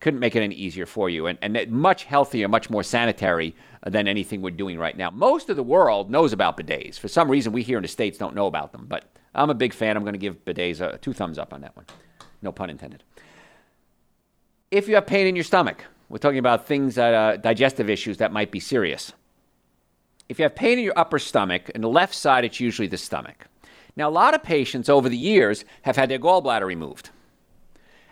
Couldn't 0.01 0.19
make 0.19 0.35
it 0.35 0.41
any 0.41 0.55
easier 0.55 0.85
for 0.85 1.09
you, 1.09 1.27
and, 1.27 1.39
and 1.41 1.71
much 1.71 2.03
healthier, 2.03 2.49
much 2.49 2.69
more 2.69 2.83
sanitary 2.83 3.55
than 3.85 4.05
anything 4.05 4.41
we're 4.41 4.49
doing 4.49 4.77
right 4.77 4.97
now. 4.97 5.09
Most 5.09 5.49
of 5.49 5.55
the 5.55 5.63
world 5.63 6.11
knows 6.11 6.33
about 6.33 6.57
bidets. 6.57 6.99
For 6.99 7.07
some 7.07 7.31
reason, 7.31 7.53
we 7.53 7.63
here 7.63 7.77
in 7.77 7.83
the 7.83 7.87
states 7.87 8.17
don't 8.17 8.35
know 8.35 8.47
about 8.47 8.73
them. 8.73 8.85
But 8.89 9.05
I'm 9.33 9.49
a 9.49 9.53
big 9.53 9.73
fan. 9.73 9.95
I'm 9.95 10.03
going 10.03 10.13
to 10.13 10.19
give 10.19 10.43
bidets 10.43 10.81
a, 10.81 10.97
two 10.97 11.13
thumbs 11.13 11.37
up 11.37 11.53
on 11.53 11.61
that 11.61 11.75
one. 11.77 11.85
No 12.41 12.51
pun 12.51 12.69
intended. 12.69 13.03
If 14.71 14.89
you 14.89 14.95
have 14.95 15.07
pain 15.07 15.27
in 15.27 15.35
your 15.35 15.45
stomach, 15.45 15.85
we're 16.13 16.19
talking 16.19 16.37
about 16.37 16.67
things 16.67 16.93
that 16.93 17.11
uh, 17.15 17.37
digestive 17.37 17.89
issues 17.89 18.17
that 18.17 18.31
might 18.31 18.51
be 18.51 18.59
serious. 18.59 19.13
If 20.29 20.37
you 20.37 20.43
have 20.43 20.53
pain 20.53 20.77
in 20.77 20.83
your 20.83 20.93
upper 20.95 21.17
stomach, 21.17 21.71
in 21.71 21.81
the 21.81 21.89
left 21.89 22.13
side, 22.13 22.45
it's 22.45 22.59
usually 22.59 22.87
the 22.87 22.99
stomach. 22.99 23.47
Now, 23.95 24.09
a 24.09 24.11
lot 24.11 24.35
of 24.35 24.43
patients 24.43 24.89
over 24.89 25.09
the 25.09 25.17
years 25.17 25.65
have 25.81 25.95
had 25.95 26.09
their 26.09 26.19
gallbladder 26.19 26.67
removed. 26.67 27.09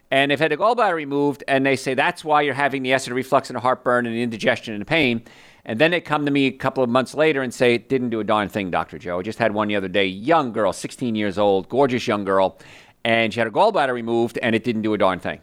And 0.09 0.31
they've 0.31 0.39
had 0.39 0.49
the 0.49 0.57
gallbladder 0.57 0.95
removed, 0.95 1.43
and 1.47 1.63
they 1.63 1.75
say 1.75 1.93
that's 1.93 2.25
why 2.25 2.41
you're 2.41 2.55
having 2.55 2.81
the 2.81 2.91
acid 2.91 3.13
reflux 3.13 3.51
and 3.51 3.55
the 3.55 3.61
heartburn 3.61 4.07
and 4.07 4.15
the 4.15 4.23
indigestion 4.23 4.73
and 4.73 4.81
the 4.81 4.85
pain. 4.85 5.23
And 5.63 5.77
then 5.77 5.91
they 5.91 6.01
come 6.01 6.25
to 6.25 6.31
me 6.31 6.47
a 6.47 6.51
couple 6.51 6.83
of 6.83 6.89
months 6.89 7.13
later 7.13 7.43
and 7.43 7.53
say, 7.53 7.75
It 7.75 7.87
Didn't 7.87 8.09
do 8.09 8.19
a 8.19 8.23
darn 8.23 8.49
thing, 8.49 8.71
Dr. 8.71 8.97
Joe. 8.97 9.19
I 9.19 9.21
just 9.21 9.37
had 9.37 9.53
one 9.53 9.67
the 9.67 9.75
other 9.75 9.87
day, 9.87 10.07
young 10.07 10.53
girl, 10.53 10.73
16 10.73 11.13
years 11.13 11.37
old, 11.37 11.69
gorgeous 11.69 12.07
young 12.07 12.25
girl, 12.25 12.57
and 13.05 13.31
she 13.31 13.39
had 13.39 13.45
her 13.45 13.51
gallbladder 13.51 13.93
removed, 13.93 14.39
and 14.39 14.55
it 14.55 14.63
didn't 14.63 14.81
do 14.81 14.95
a 14.95 14.97
darn 14.97 15.19
thing. 15.19 15.41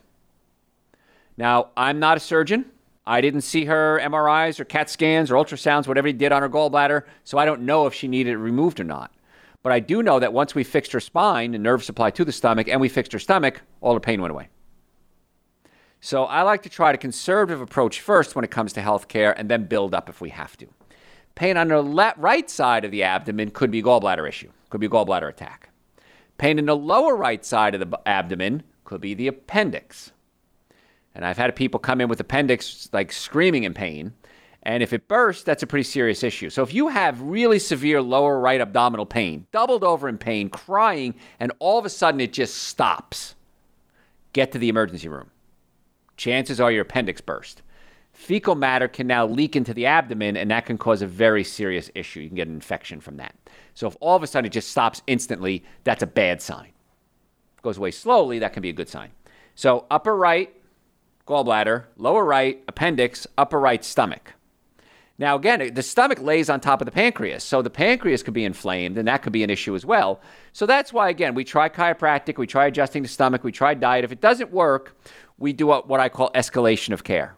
Now, 1.38 1.68
I'm 1.76 2.00
not 2.00 2.16
a 2.16 2.20
surgeon. 2.20 2.66
I 3.06 3.22
didn't 3.22 3.40
see 3.42 3.64
her 3.64 4.00
MRIs 4.02 4.60
or 4.60 4.64
CAT 4.64 4.90
scans 4.90 5.30
or 5.30 5.36
ultrasounds, 5.36 5.86
whatever 5.86 6.08
he 6.08 6.12
did 6.12 6.32
on 6.32 6.42
her 6.42 6.50
gallbladder, 6.50 7.04
so 7.24 7.38
I 7.38 7.46
don't 7.46 7.62
know 7.62 7.86
if 7.86 7.94
she 7.94 8.08
needed 8.08 8.32
it 8.32 8.38
removed 8.38 8.80
or 8.80 8.84
not. 8.84 9.14
But 9.62 9.72
I 9.72 9.80
do 9.80 10.02
know 10.02 10.18
that 10.18 10.32
once 10.32 10.54
we 10.54 10.64
fixed 10.64 10.92
her 10.92 11.00
spine, 11.00 11.54
and 11.54 11.62
nerve 11.62 11.82
supply 11.84 12.10
to 12.10 12.24
the 12.24 12.32
stomach, 12.32 12.68
and 12.68 12.80
we 12.80 12.88
fixed 12.88 13.12
her 13.12 13.18
stomach, 13.18 13.62
all 13.80 13.94
her 13.94 14.00
pain 14.00 14.20
went 14.20 14.32
away. 14.32 14.48
So 16.00 16.24
I 16.24 16.42
like 16.42 16.62
to 16.62 16.68
try 16.68 16.92
a 16.92 16.98
conservative 16.98 17.60
approach 17.60 18.00
first 18.00 18.34
when 18.34 18.44
it 18.44 18.50
comes 18.50 18.72
to 18.74 18.80
healthcare 18.80 19.32
and 19.36 19.48
then 19.48 19.64
build 19.64 19.94
up 19.94 20.08
if 20.08 20.20
we 20.20 20.30
have 20.30 20.56
to. 20.58 20.66
Pain 21.34 21.56
on 21.56 21.68
the 21.68 21.80
left, 21.80 22.18
right 22.18 22.50
side 22.50 22.84
of 22.84 22.90
the 22.90 23.04
abdomen 23.04 23.50
could 23.50 23.70
be 23.70 23.82
gallbladder 23.82 24.28
issue, 24.28 24.50
could 24.70 24.80
be 24.80 24.88
gallbladder 24.88 25.28
attack. 25.28 25.70
Pain 26.36 26.58
in 26.58 26.66
the 26.66 26.76
lower 26.76 27.16
right 27.16 27.44
side 27.44 27.74
of 27.74 27.80
the 27.80 28.00
abdomen 28.06 28.64
could 28.84 29.00
be 29.00 29.14
the 29.14 29.28
appendix. 29.28 30.12
And 31.18 31.26
I've 31.26 31.36
had 31.36 31.56
people 31.56 31.80
come 31.80 32.00
in 32.00 32.08
with 32.08 32.20
appendix 32.20 32.88
like 32.92 33.10
screaming 33.10 33.64
in 33.64 33.74
pain. 33.74 34.12
And 34.62 34.84
if 34.84 34.92
it 34.92 35.08
bursts, 35.08 35.42
that's 35.42 35.64
a 35.64 35.66
pretty 35.66 35.82
serious 35.82 36.22
issue. 36.22 36.48
So 36.48 36.62
if 36.62 36.72
you 36.72 36.86
have 36.86 37.20
really 37.20 37.58
severe 37.58 38.00
lower 38.00 38.38
right 38.38 38.60
abdominal 38.60 39.04
pain, 39.04 39.44
doubled 39.50 39.82
over 39.82 40.08
in 40.08 40.16
pain, 40.16 40.48
crying, 40.48 41.16
and 41.40 41.50
all 41.58 41.76
of 41.76 41.84
a 41.84 41.90
sudden 41.90 42.20
it 42.20 42.32
just 42.32 42.54
stops, 42.54 43.34
get 44.32 44.52
to 44.52 44.58
the 44.58 44.68
emergency 44.68 45.08
room. 45.08 45.32
Chances 46.16 46.60
are 46.60 46.70
your 46.70 46.82
appendix 46.82 47.20
burst. 47.20 47.62
Fecal 48.12 48.54
matter 48.54 48.86
can 48.86 49.08
now 49.08 49.26
leak 49.26 49.56
into 49.56 49.74
the 49.74 49.86
abdomen, 49.86 50.36
and 50.36 50.52
that 50.52 50.66
can 50.66 50.78
cause 50.78 51.02
a 51.02 51.06
very 51.08 51.42
serious 51.42 51.90
issue. 51.96 52.20
You 52.20 52.28
can 52.28 52.36
get 52.36 52.46
an 52.46 52.54
infection 52.54 53.00
from 53.00 53.16
that. 53.16 53.34
So 53.74 53.88
if 53.88 53.96
all 53.98 54.14
of 54.14 54.22
a 54.22 54.28
sudden 54.28 54.46
it 54.46 54.52
just 54.52 54.70
stops 54.70 55.02
instantly, 55.08 55.64
that's 55.82 56.04
a 56.04 56.06
bad 56.06 56.40
sign. 56.40 56.68
If 57.54 57.58
it 57.58 57.62
goes 57.62 57.78
away 57.78 57.90
slowly, 57.90 58.38
that 58.38 58.52
can 58.52 58.62
be 58.62 58.68
a 58.68 58.72
good 58.72 58.88
sign. 58.88 59.10
So 59.56 59.84
upper 59.90 60.16
right, 60.16 60.54
gallbladder, 61.28 61.84
lower 61.96 62.24
right, 62.24 62.62
appendix, 62.66 63.26
upper 63.36 63.60
right, 63.60 63.84
stomach. 63.84 64.34
Now, 65.20 65.34
again, 65.34 65.74
the 65.74 65.82
stomach 65.82 66.20
lays 66.20 66.48
on 66.48 66.60
top 66.60 66.80
of 66.80 66.84
the 66.84 66.92
pancreas, 66.92 67.42
so 67.42 67.60
the 67.60 67.70
pancreas 67.70 68.22
could 68.22 68.34
be 68.34 68.44
inflamed, 68.44 68.96
and 68.98 69.08
that 69.08 69.22
could 69.22 69.32
be 69.32 69.42
an 69.42 69.50
issue 69.50 69.74
as 69.74 69.84
well. 69.84 70.20
So 70.52 70.64
that's 70.64 70.92
why, 70.92 71.08
again, 71.08 71.34
we 71.34 71.42
try 71.42 71.68
chiropractic, 71.68 72.38
we 72.38 72.46
try 72.46 72.66
adjusting 72.66 73.02
the 73.02 73.08
stomach, 73.08 73.42
we 73.42 73.50
try 73.50 73.74
diet. 73.74 74.04
If 74.04 74.12
it 74.12 74.20
doesn't 74.20 74.52
work, 74.52 74.96
we 75.36 75.52
do 75.52 75.66
what 75.66 75.98
I 76.00 76.08
call 76.08 76.30
escalation 76.32 76.92
of 76.92 77.02
care. 77.02 77.34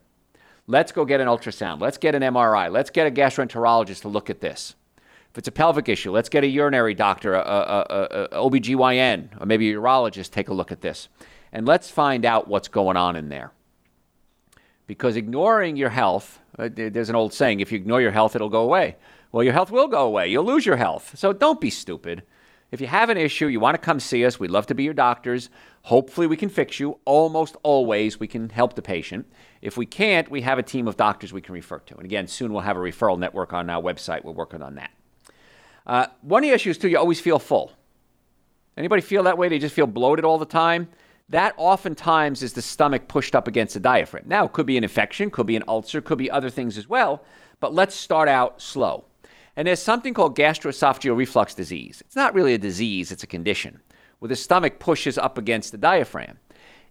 Let's 0.66 0.92
go 0.92 1.07
get 1.07 1.20
an 1.20 1.26
ultrasound. 1.26 1.81
Let's 1.81 1.96
get 1.96 2.14
an 2.14 2.22
MRI. 2.22 2.70
Let's 2.70 2.90
get 2.90 3.07
a 3.07 3.11
gastroenterologist 3.11 4.03
to 4.03 4.09
look 4.09 4.29
at 4.29 4.40
this. 4.40 4.76
If 5.31 5.38
it's 5.38 5.48
a 5.48 5.53
pelvic 5.53 5.88
issue, 5.88 6.11
let's 6.11 6.29
get 6.29 6.44
a 6.44 6.48
urinary 6.48 6.94
doctor, 6.94 7.35
a, 7.35 7.40
a, 7.40 7.87
a, 7.90 8.24
a 8.24 8.50
OBGYN, 8.50 9.40
or 9.40 9.46
maybe 9.46 9.72
a 9.72 9.76
urologist 9.76 10.33
take 10.33 10.48
a 10.48 10.55
look 10.55 10.70
at 10.70 10.81
this. 10.81 11.09
And 11.53 11.66
let's 11.66 11.90
find 11.90 12.24
out 12.24 12.46
what's 12.46 12.68
going 12.68 12.96
on 12.96 13.16
in 13.16 13.31
there. 13.31 13.53
Because 14.90 15.14
ignoring 15.14 15.76
your 15.76 15.90
health, 15.90 16.40
uh, 16.59 16.68
there's 16.72 17.11
an 17.11 17.14
old 17.14 17.33
saying 17.33 17.61
if 17.61 17.70
you 17.70 17.76
ignore 17.76 18.00
your 18.00 18.11
health, 18.11 18.35
it'll 18.35 18.48
go 18.48 18.62
away. 18.62 18.96
Well, 19.31 19.44
your 19.44 19.53
health 19.53 19.70
will 19.70 19.87
go 19.87 20.05
away. 20.05 20.26
You'll 20.26 20.44
lose 20.44 20.66
your 20.66 20.74
health. 20.74 21.16
So 21.16 21.33
don't 21.33 21.61
be 21.61 21.70
stupid. 21.70 22.24
If 22.72 22.81
you 22.81 22.88
have 22.88 23.09
an 23.09 23.16
issue, 23.16 23.46
you 23.46 23.61
want 23.61 23.76
to 23.76 23.81
come 23.81 24.00
see 24.00 24.26
us, 24.26 24.40
we'd 24.40 24.50
love 24.50 24.66
to 24.66 24.74
be 24.74 24.83
your 24.83 24.92
doctors. 24.92 25.48
Hopefully, 25.83 26.26
we 26.26 26.37
can 26.37 26.48
fix 26.48 26.81
you. 26.81 26.98
Almost 27.05 27.55
always, 27.62 28.18
we 28.18 28.26
can 28.26 28.48
help 28.48 28.74
the 28.74 28.83
patient. 28.83 29.31
If 29.62 29.76
we 29.76 29.87
can't, 29.87 30.29
we 30.29 30.40
have 30.40 30.59
a 30.59 30.62
team 30.64 30.88
of 30.88 30.96
doctors 30.96 31.33
we 31.33 31.40
can 31.40 31.55
refer 31.55 31.79
to. 31.79 31.94
And 31.94 32.05
again, 32.05 32.26
soon 32.26 32.53
we'll 32.53 32.62
have 32.62 32.76
a 32.76 32.81
referral 32.81 33.16
network 33.16 33.53
on 33.53 33.70
our 33.70 33.81
website. 33.81 34.24
We're 34.24 34.33
working 34.33 34.61
on 34.61 34.74
that. 34.74 34.90
Uh, 35.87 36.07
one 36.22 36.42
of 36.42 36.50
the 36.50 36.53
issues, 36.53 36.79
too, 36.79 36.88
you 36.88 36.98
always 36.98 37.20
feel 37.20 37.38
full. 37.38 37.70
Anybody 38.76 39.03
feel 39.03 39.22
that 39.22 39.38
way? 39.38 39.48
They 39.48 39.61
just 39.61 39.76
feel 39.76 39.87
bloated 39.87 40.24
all 40.24 40.38
the 40.38 40.46
time? 40.46 40.88
That 41.31 41.55
oftentimes 41.57 42.43
is 42.43 42.53
the 42.53 42.62
stomach 42.62 43.07
pushed 43.07 43.37
up 43.37 43.47
against 43.47 43.75
the 43.75 43.81
diaphragm. 43.81 44.25
Now, 44.27 44.47
it 44.47 44.53
could 44.53 44.66
be 44.66 44.77
an 44.77 44.83
infection, 44.83 45.31
could 45.31 45.47
be 45.47 45.55
an 45.55 45.62
ulcer, 45.69 46.01
could 46.01 46.19
be 46.19 46.31
other 46.31 46.51
things 46.51 46.77
as 46.77 46.88
well, 46.88 47.23
but 47.61 47.73
let's 47.73 47.95
start 47.95 48.29
out 48.29 48.61
slow. 48.61 49.05
And 49.57 49.69
there's 49.69 49.81
something 49.81 50.12
called 50.12 50.37
gastroesophageal 50.37 51.16
reflux 51.16 51.55
disease. 51.55 52.03
It's 52.05 52.16
not 52.16 52.35
really 52.35 52.55
a 52.55 52.59
disease, 52.59 53.12
it's 53.12 53.23
a 53.23 53.29
condition 53.29 53.81
where 54.19 54.29
the 54.29 54.37
stomach 54.37 54.81
pushes 54.81 55.16
up 55.16 55.38
against 55.38 55.71
the 55.71 55.79
diaphragm. 55.79 56.38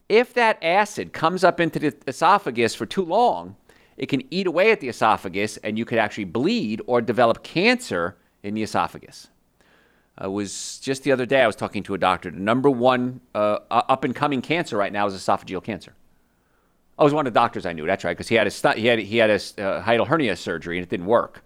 If 0.07 0.33
that 0.33 0.57
acid 0.63 1.11
comes 1.13 1.43
up 1.43 1.59
into 1.59 1.77
the 1.79 1.95
esophagus 2.07 2.73
for 2.73 2.85
too 2.85 3.03
long, 3.03 3.57
it 3.97 4.07
can 4.07 4.23
eat 4.33 4.47
away 4.47 4.71
at 4.71 4.79
the 4.79 4.89
esophagus 4.89 5.57
and 5.57 5.77
you 5.77 5.85
could 5.85 5.99
actually 5.99 6.23
bleed 6.23 6.81
or 6.87 7.01
develop 7.01 7.43
cancer 7.43 8.17
in 8.41 8.53
the 8.53 8.63
esophagus. 8.63 9.27
It 10.21 10.31
was 10.31 10.79
just 10.79 11.03
the 11.03 11.11
other 11.11 11.25
day 11.25 11.41
I 11.41 11.47
was 11.47 11.55
talking 11.55 11.81
to 11.83 11.93
a 11.93 11.97
doctor. 11.97 12.29
The 12.29 12.39
number 12.39 12.69
one 12.69 13.21
uh, 13.33 13.59
up 13.71 14.03
and 14.03 14.13
coming 14.13 14.41
cancer 14.41 14.75
right 14.75 14.91
now 14.91 15.07
is 15.07 15.13
esophageal 15.13 15.63
cancer. 15.63 15.93
I 16.97 17.03
was 17.03 17.13
one 17.13 17.25
of 17.25 17.33
the 17.33 17.39
doctors 17.39 17.65
I 17.65 17.71
knew. 17.71 17.85
That's 17.85 18.03
right, 18.03 18.11
because 18.15 18.27
he 18.27 18.35
had 18.35 18.45
a 18.45 18.51
stu- 18.51 18.73
he 18.75 18.87
had 18.87 18.99
he 18.99 19.17
had 19.17 19.29
a 19.29 19.35
uh, 19.35 19.81
hiatal 19.81 20.05
hernia 20.07 20.35
surgery 20.35 20.77
and 20.77 20.83
it 20.83 20.89
didn't 20.89 21.05
work. 21.05 21.43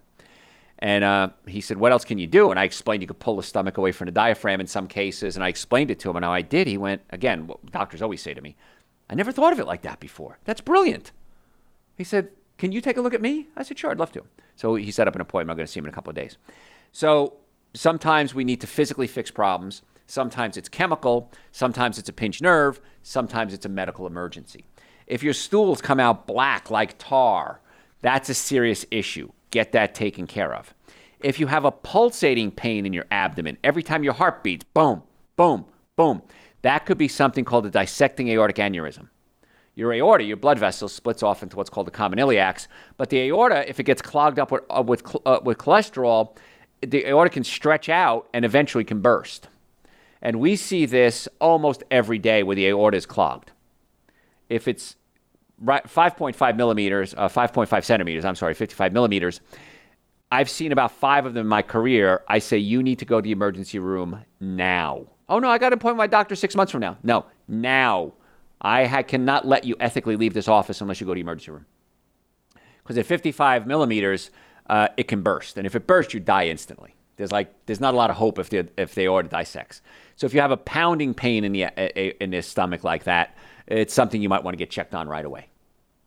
And 0.80 1.04
uh, 1.04 1.28
he 1.46 1.60
said, 1.60 1.76
"What 1.76 1.92
else 1.92 2.04
can 2.04 2.18
you 2.18 2.26
do?" 2.26 2.50
And 2.50 2.58
I 2.58 2.64
explained 2.64 3.02
you 3.02 3.06
could 3.06 3.20
pull 3.20 3.36
the 3.36 3.44
stomach 3.44 3.78
away 3.78 3.92
from 3.92 4.06
the 4.06 4.12
diaphragm 4.12 4.60
in 4.60 4.66
some 4.66 4.88
cases. 4.88 5.36
And 5.36 5.44
I 5.44 5.48
explained 5.48 5.92
it 5.92 6.00
to 6.00 6.10
him, 6.10 6.16
and 6.16 6.24
how 6.24 6.32
I 6.32 6.42
did. 6.42 6.66
He 6.66 6.76
went 6.76 7.02
again. 7.10 7.46
What 7.46 7.64
doctors 7.70 8.02
always 8.02 8.20
say 8.20 8.34
to 8.34 8.40
me, 8.40 8.56
"I 9.08 9.14
never 9.14 9.30
thought 9.30 9.52
of 9.52 9.60
it 9.60 9.66
like 9.68 9.82
that 9.82 10.00
before. 10.00 10.38
That's 10.44 10.60
brilliant." 10.60 11.12
He 11.96 12.02
said, 12.02 12.30
"Can 12.58 12.72
you 12.72 12.80
take 12.80 12.96
a 12.96 13.00
look 13.00 13.14
at 13.14 13.22
me?" 13.22 13.46
I 13.56 13.62
said, 13.62 13.78
"Sure, 13.78 13.92
I'd 13.92 14.00
love 14.00 14.10
to." 14.12 14.24
So 14.56 14.74
he 14.74 14.90
set 14.90 15.06
up 15.06 15.14
an 15.14 15.20
appointment. 15.20 15.52
I'm 15.52 15.56
going 15.58 15.66
to 15.66 15.72
see 15.72 15.78
him 15.78 15.86
in 15.86 15.90
a 15.90 15.94
couple 15.94 16.10
of 16.10 16.16
days. 16.16 16.36
So 16.90 17.34
sometimes 17.74 18.34
we 18.34 18.44
need 18.44 18.60
to 18.60 18.66
physically 18.66 19.06
fix 19.06 19.30
problems. 19.30 19.82
Sometimes 20.06 20.56
it's 20.56 20.68
chemical. 20.68 21.30
Sometimes 21.52 21.98
it's 21.98 22.08
a 22.08 22.12
pinched 22.12 22.42
nerve. 22.42 22.80
Sometimes 23.02 23.52
it's 23.52 23.66
a 23.66 23.68
medical 23.68 24.06
emergency. 24.06 24.64
If 25.06 25.22
your 25.22 25.34
stools 25.34 25.82
come 25.82 26.00
out 26.00 26.26
black 26.26 26.70
like 26.70 26.96
tar, 26.98 27.60
that's 28.00 28.28
a 28.28 28.34
serious 28.34 28.86
issue. 28.90 29.32
Get 29.50 29.72
that 29.72 29.94
taken 29.94 30.26
care 30.26 30.54
of. 30.54 30.74
If 31.20 31.40
you 31.40 31.46
have 31.46 31.64
a 31.64 31.72
pulsating 31.72 32.50
pain 32.50 32.84
in 32.86 32.92
your 32.92 33.06
abdomen, 33.10 33.56
every 33.64 33.82
time 33.82 34.04
your 34.04 34.12
heart 34.12 34.42
beats, 34.42 34.64
boom, 34.74 35.02
boom, 35.36 35.64
boom, 35.96 36.22
that 36.62 36.86
could 36.86 36.98
be 36.98 37.08
something 37.08 37.44
called 37.44 37.66
a 37.66 37.70
dissecting 37.70 38.28
aortic 38.28 38.56
aneurysm. 38.56 39.08
Your 39.74 39.92
aorta, 39.92 40.24
your 40.24 40.36
blood 40.36 40.58
vessel, 40.58 40.88
splits 40.88 41.22
off 41.22 41.42
into 41.42 41.56
what's 41.56 41.70
called 41.70 41.86
the 41.86 41.90
common 41.90 42.18
iliacs. 42.18 42.68
But 42.96 43.10
the 43.10 43.28
aorta, 43.28 43.68
if 43.68 43.80
it 43.80 43.84
gets 43.84 44.00
clogged 44.00 44.38
up 44.38 44.52
with, 44.52 44.62
uh, 44.70 44.82
with, 44.86 45.16
uh, 45.26 45.40
with 45.42 45.58
cholesterol, 45.58 46.36
the 46.84 47.06
aorta 47.06 47.30
can 47.30 47.44
stretch 47.44 47.88
out 47.88 48.28
and 48.32 48.44
eventually 48.44 48.84
can 48.84 49.00
burst. 49.00 49.48
And 50.22 50.40
we 50.40 50.56
see 50.56 50.86
this 50.86 51.28
almost 51.40 51.84
every 51.90 52.18
day 52.18 52.42
where 52.42 52.56
the 52.56 52.66
aorta 52.66 52.96
is 52.96 53.06
clogged. 53.06 53.52
If 54.48 54.68
it's 54.68 54.96
5.5 55.62 56.56
millimeters, 56.56 57.14
uh, 57.16 57.28
5.5 57.28 57.84
centimeters, 57.84 58.24
I'm 58.24 58.34
sorry, 58.34 58.54
55 58.54 58.92
millimeters, 58.92 59.40
I've 60.32 60.50
seen 60.50 60.72
about 60.72 60.90
five 60.90 61.26
of 61.26 61.34
them 61.34 61.42
in 61.42 61.48
my 61.48 61.62
career. 61.62 62.24
I 62.26 62.38
say, 62.38 62.58
you 62.58 62.82
need 62.82 62.98
to 63.00 63.04
go 63.04 63.20
to 63.20 63.22
the 63.22 63.32
emergency 63.32 63.78
room 63.78 64.24
now. 64.40 65.06
Oh, 65.28 65.38
no, 65.38 65.48
I 65.48 65.58
got 65.58 65.68
an 65.68 65.74
appointment 65.74 65.98
with 65.98 66.10
my 66.10 66.18
doctor 66.18 66.34
six 66.34 66.56
months 66.56 66.72
from 66.72 66.80
now. 66.80 66.98
No, 67.02 67.26
now. 67.46 68.12
I 68.60 68.86
ha- 68.86 69.02
cannot 69.02 69.46
let 69.46 69.64
you 69.64 69.76
ethically 69.78 70.16
leave 70.16 70.32
this 70.32 70.48
office 70.48 70.80
unless 70.80 70.98
you 70.98 71.06
go 71.06 71.12
to 71.12 71.18
the 71.18 71.20
emergency 71.20 71.50
room. 71.50 71.66
Because 72.82 72.96
at 72.96 73.04
55 73.06 73.66
millimeters, 73.66 74.30
uh, 74.68 74.88
it 74.96 75.08
can 75.08 75.22
burst. 75.22 75.56
And 75.58 75.66
if 75.66 75.74
it 75.74 75.86
bursts, 75.86 76.14
you 76.14 76.20
die 76.20 76.46
instantly. 76.46 76.94
There's 77.16 77.32
like 77.32 77.54
there's 77.66 77.80
not 77.80 77.94
a 77.94 77.96
lot 77.96 78.10
of 78.10 78.16
hope 78.16 78.38
if 78.38 78.50
they 78.50 78.64
if 78.76 78.94
the 78.94 79.04
aorta 79.04 79.28
dissects. 79.28 79.82
So 80.16 80.26
if 80.26 80.34
you 80.34 80.40
have 80.40 80.50
a 80.50 80.56
pounding 80.56 81.14
pain 81.14 81.44
in 81.44 81.52
the 81.52 82.22
in 82.22 82.30
the 82.30 82.42
stomach 82.42 82.82
like 82.82 83.04
that, 83.04 83.36
it's 83.66 83.94
something 83.94 84.20
you 84.20 84.28
might 84.28 84.42
want 84.42 84.54
to 84.54 84.58
get 84.58 84.70
checked 84.70 84.94
on 84.94 85.08
right 85.08 85.24
away. 85.24 85.48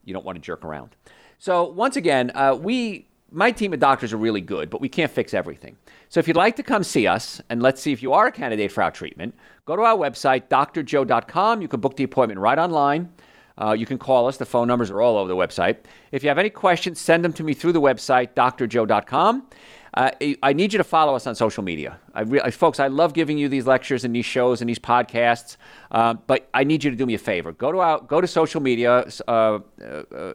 You 0.03 0.13
don't 0.13 0.25
want 0.25 0.35
to 0.35 0.41
jerk 0.41 0.65
around. 0.65 0.95
So 1.39 1.69
once 1.69 1.95
again, 1.95 2.31
uh, 2.35 2.57
we 2.59 3.07
my 3.31 3.51
team 3.51 3.73
of 3.73 3.79
doctors 3.79 4.13
are 4.13 4.17
really 4.17 4.41
good, 4.41 4.69
but 4.69 4.81
we 4.81 4.89
can't 4.89 5.11
fix 5.11 5.33
everything. 5.33 5.77
So 6.09 6.19
if 6.19 6.27
you'd 6.27 6.37
like 6.37 6.55
to 6.57 6.63
come 6.63 6.83
see 6.83 7.07
us 7.07 7.41
and 7.49 7.61
let's 7.61 7.81
see 7.81 7.91
if 7.91 8.01
you 8.01 8.13
are 8.13 8.27
a 8.27 8.31
candidate 8.31 8.71
for 8.71 8.81
our 8.81 8.91
treatment, 8.91 9.35
go 9.65 9.75
to 9.75 9.81
our 9.81 9.97
website, 9.97 10.47
drjoe.com. 10.47 11.61
You 11.61 11.67
can 11.67 11.79
book 11.81 11.97
the 11.97 12.05
appointment 12.05 12.39
right 12.39 12.57
online. 12.57 13.11
Uh, 13.57 13.71
you 13.71 13.85
can 13.85 13.97
call 13.97 14.27
us. 14.27 14.37
The 14.37 14.45
phone 14.45 14.67
numbers 14.67 14.91
are 14.91 15.01
all 15.01 15.17
over 15.17 15.27
the 15.27 15.35
website. 15.35 15.77
If 16.11 16.23
you 16.23 16.29
have 16.29 16.37
any 16.37 16.49
questions, 16.49 16.99
send 16.99 17.23
them 17.25 17.33
to 17.33 17.43
me 17.43 17.53
through 17.53 17.73
the 17.73 17.81
website, 17.81 18.33
drjoe.com. 18.33 19.47
Uh, 19.93 20.11
I 20.43 20.53
need 20.53 20.73
you 20.73 20.77
to 20.77 20.83
follow 20.83 21.15
us 21.15 21.25
on 21.25 21.33
social 21.33 21.63
media. 21.63 21.99
I 22.13 22.21
re- 22.21 22.51
folks, 22.51 22.79
I 22.79 22.87
love 22.87 23.13
giving 23.13 23.39
you 23.39 23.49
these 23.49 23.65
lectures 23.65 24.03
and 24.03 24.15
these 24.15 24.25
shows 24.25 24.61
and 24.61 24.69
these 24.69 24.77
podcasts, 24.77 25.57
uh, 25.89 26.13
but 26.13 26.49
I 26.53 26.65
need 26.65 26.83
you 26.83 26.91
to 26.91 26.95
do 26.95 27.05
me 27.05 27.15
a 27.15 27.17
favor. 27.17 27.51
Go 27.51 27.71
to 27.71 27.79
our, 27.79 28.01
go 28.01 28.21
to 28.21 28.27
social 28.27 28.61
media, 28.61 29.07
uh, 29.27 29.31
uh 29.31 29.59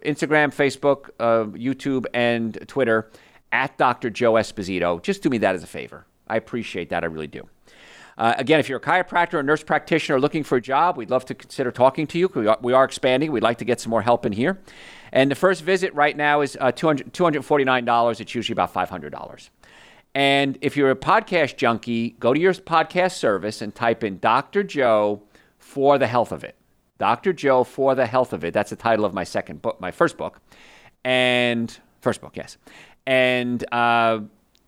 Instagram, 0.05 0.53
Facebook, 0.53 1.11
uh, 1.21 1.45
YouTube, 1.57 2.07
and 2.13 2.59
Twitter 2.67 3.13
at 3.53 3.79
Dr. 3.79 4.11
Joe 4.11 4.33
Esposito. 4.33 5.01
Just 5.01 5.23
do 5.23 5.31
me 5.31 5.39
that 5.39 5.55
as 5.55 5.63
a 5.63 5.69
favor. 5.69 6.07
I 6.27 6.37
appreciate 6.37 6.89
that. 6.89 7.05
I 7.05 7.07
really 7.07 7.29
do. 7.29 7.49
Uh, 8.19 8.35
again, 8.37 8.61
if 8.61 8.69
you're 8.69 8.79
a 8.79 8.81
chiropractor 8.81 9.35
or 9.35 9.43
nurse 9.43 9.63
practitioner 9.63 10.21
looking 10.21 10.45
for 10.45 10.57
a 10.57 10.61
job, 10.61 10.97
we'd 10.97 11.11
love 11.11 11.25
to 11.27 11.35
consider 11.35 11.71
talking 11.71 12.07
to 12.09 12.19
you. 12.19 12.31
We 12.35 12.47
are, 12.47 12.59
we 12.61 12.73
are 12.73 12.85
expanding. 12.85 13.33
We'd 13.33 13.43
like 13.43 13.59
to 13.59 13.65
get 13.65 13.81
some 13.81 13.91
more 13.91 14.03
help 14.03 14.27
in 14.27 14.33
here. 14.33 14.59
And 15.13 15.31
the 15.31 15.35
first 15.35 15.63
visit 15.63 15.95
right 15.95 16.17
now 16.17 16.41
is 16.41 16.57
uh, 16.61 16.73
$200, 16.73 17.13
$249. 17.13 18.21
It's 18.21 18.35
usually 18.35 18.53
about 18.55 18.73
$500. 18.73 19.51
And 20.15 20.59
if 20.61 20.77
you're 20.77 20.91
a 20.91 20.97
podcast 20.97 21.57
junkie, 21.57 22.11
go 22.21 22.35
to 22.35 22.41
your 22.41 22.53
podcast 22.53 23.13
service 23.13 23.63
and 23.63 23.75
type 23.75 24.05
in 24.05 24.19
Dr. 24.19 24.63
Joe 24.63 25.23
for 25.59 25.99
the 25.99 26.07
health 26.07 26.33
of 26.33 26.45
it. 26.45 26.57
Dr. 26.99 27.33
Joe 27.33 27.65
for 27.65 27.95
the 27.95 28.07
health 28.07 28.33
of 28.33 28.45
it. 28.45 28.53
That's 28.53 28.71
the 28.71 28.77
title 28.77 29.05
of 29.05 29.15
my 29.15 29.25
second 29.25 29.63
book, 29.63 29.81
my 29.81 29.91
first 29.91 30.17
book. 30.17 30.41
And 31.05 31.77
first 32.01 32.21
book, 32.21 32.37
yes. 32.37 32.59
And 33.07 33.65
uh, 33.73 34.21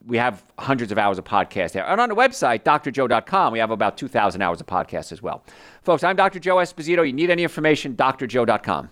we 0.06 0.16
have 0.18 0.42
hundreds 0.58 0.92
of 0.92 0.98
hours 0.98 1.18
of 1.18 1.24
podcast 1.24 1.72
there. 1.72 1.86
And 1.86 2.00
on 2.00 2.08
the 2.08 2.14
website, 2.14 2.62
drjoe.com, 2.62 3.52
we 3.52 3.58
have 3.58 3.70
about 3.70 3.96
2,000 3.96 4.42
hours 4.42 4.60
of 4.60 4.66
podcast 4.66 5.12
as 5.12 5.22
well. 5.22 5.44
Folks, 5.82 6.04
I'm 6.04 6.16
Dr. 6.16 6.38
Joe 6.38 6.56
Esposito. 6.56 7.06
You 7.06 7.12
need 7.12 7.30
any 7.30 7.42
information, 7.42 7.94
drjoe.com. 7.96 8.90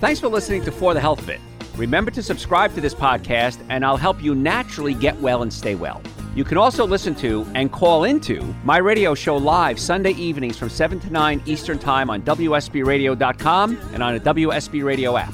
Thanks 0.00 0.20
for 0.20 0.28
listening 0.28 0.64
to 0.64 0.72
For 0.72 0.94
the 0.94 1.00
Health 1.00 1.20
of 1.20 1.28
It. 1.28 1.40
Remember 1.76 2.10
to 2.10 2.22
subscribe 2.22 2.74
to 2.74 2.80
this 2.80 2.94
podcast, 2.94 3.64
and 3.68 3.84
I'll 3.84 3.96
help 3.96 4.22
you 4.22 4.34
naturally 4.34 4.94
get 4.94 5.18
well 5.20 5.42
and 5.42 5.52
stay 5.52 5.74
well. 5.74 6.02
You 6.34 6.44
can 6.44 6.58
also 6.58 6.86
listen 6.86 7.14
to 7.16 7.46
and 7.54 7.70
call 7.70 8.04
into 8.04 8.42
my 8.64 8.78
radio 8.78 9.14
show 9.14 9.36
live 9.36 9.78
Sunday 9.78 10.12
evenings 10.12 10.56
from 10.56 10.70
7 10.70 10.98
to 11.00 11.10
9 11.10 11.42
Eastern 11.46 11.78
Time 11.78 12.10
on 12.10 12.22
WSBRadio.com 12.22 13.78
and 13.92 14.02
on 14.02 14.14
the 14.14 14.20
WSB 14.20 14.82
Radio 14.82 15.16
app. 15.16 15.32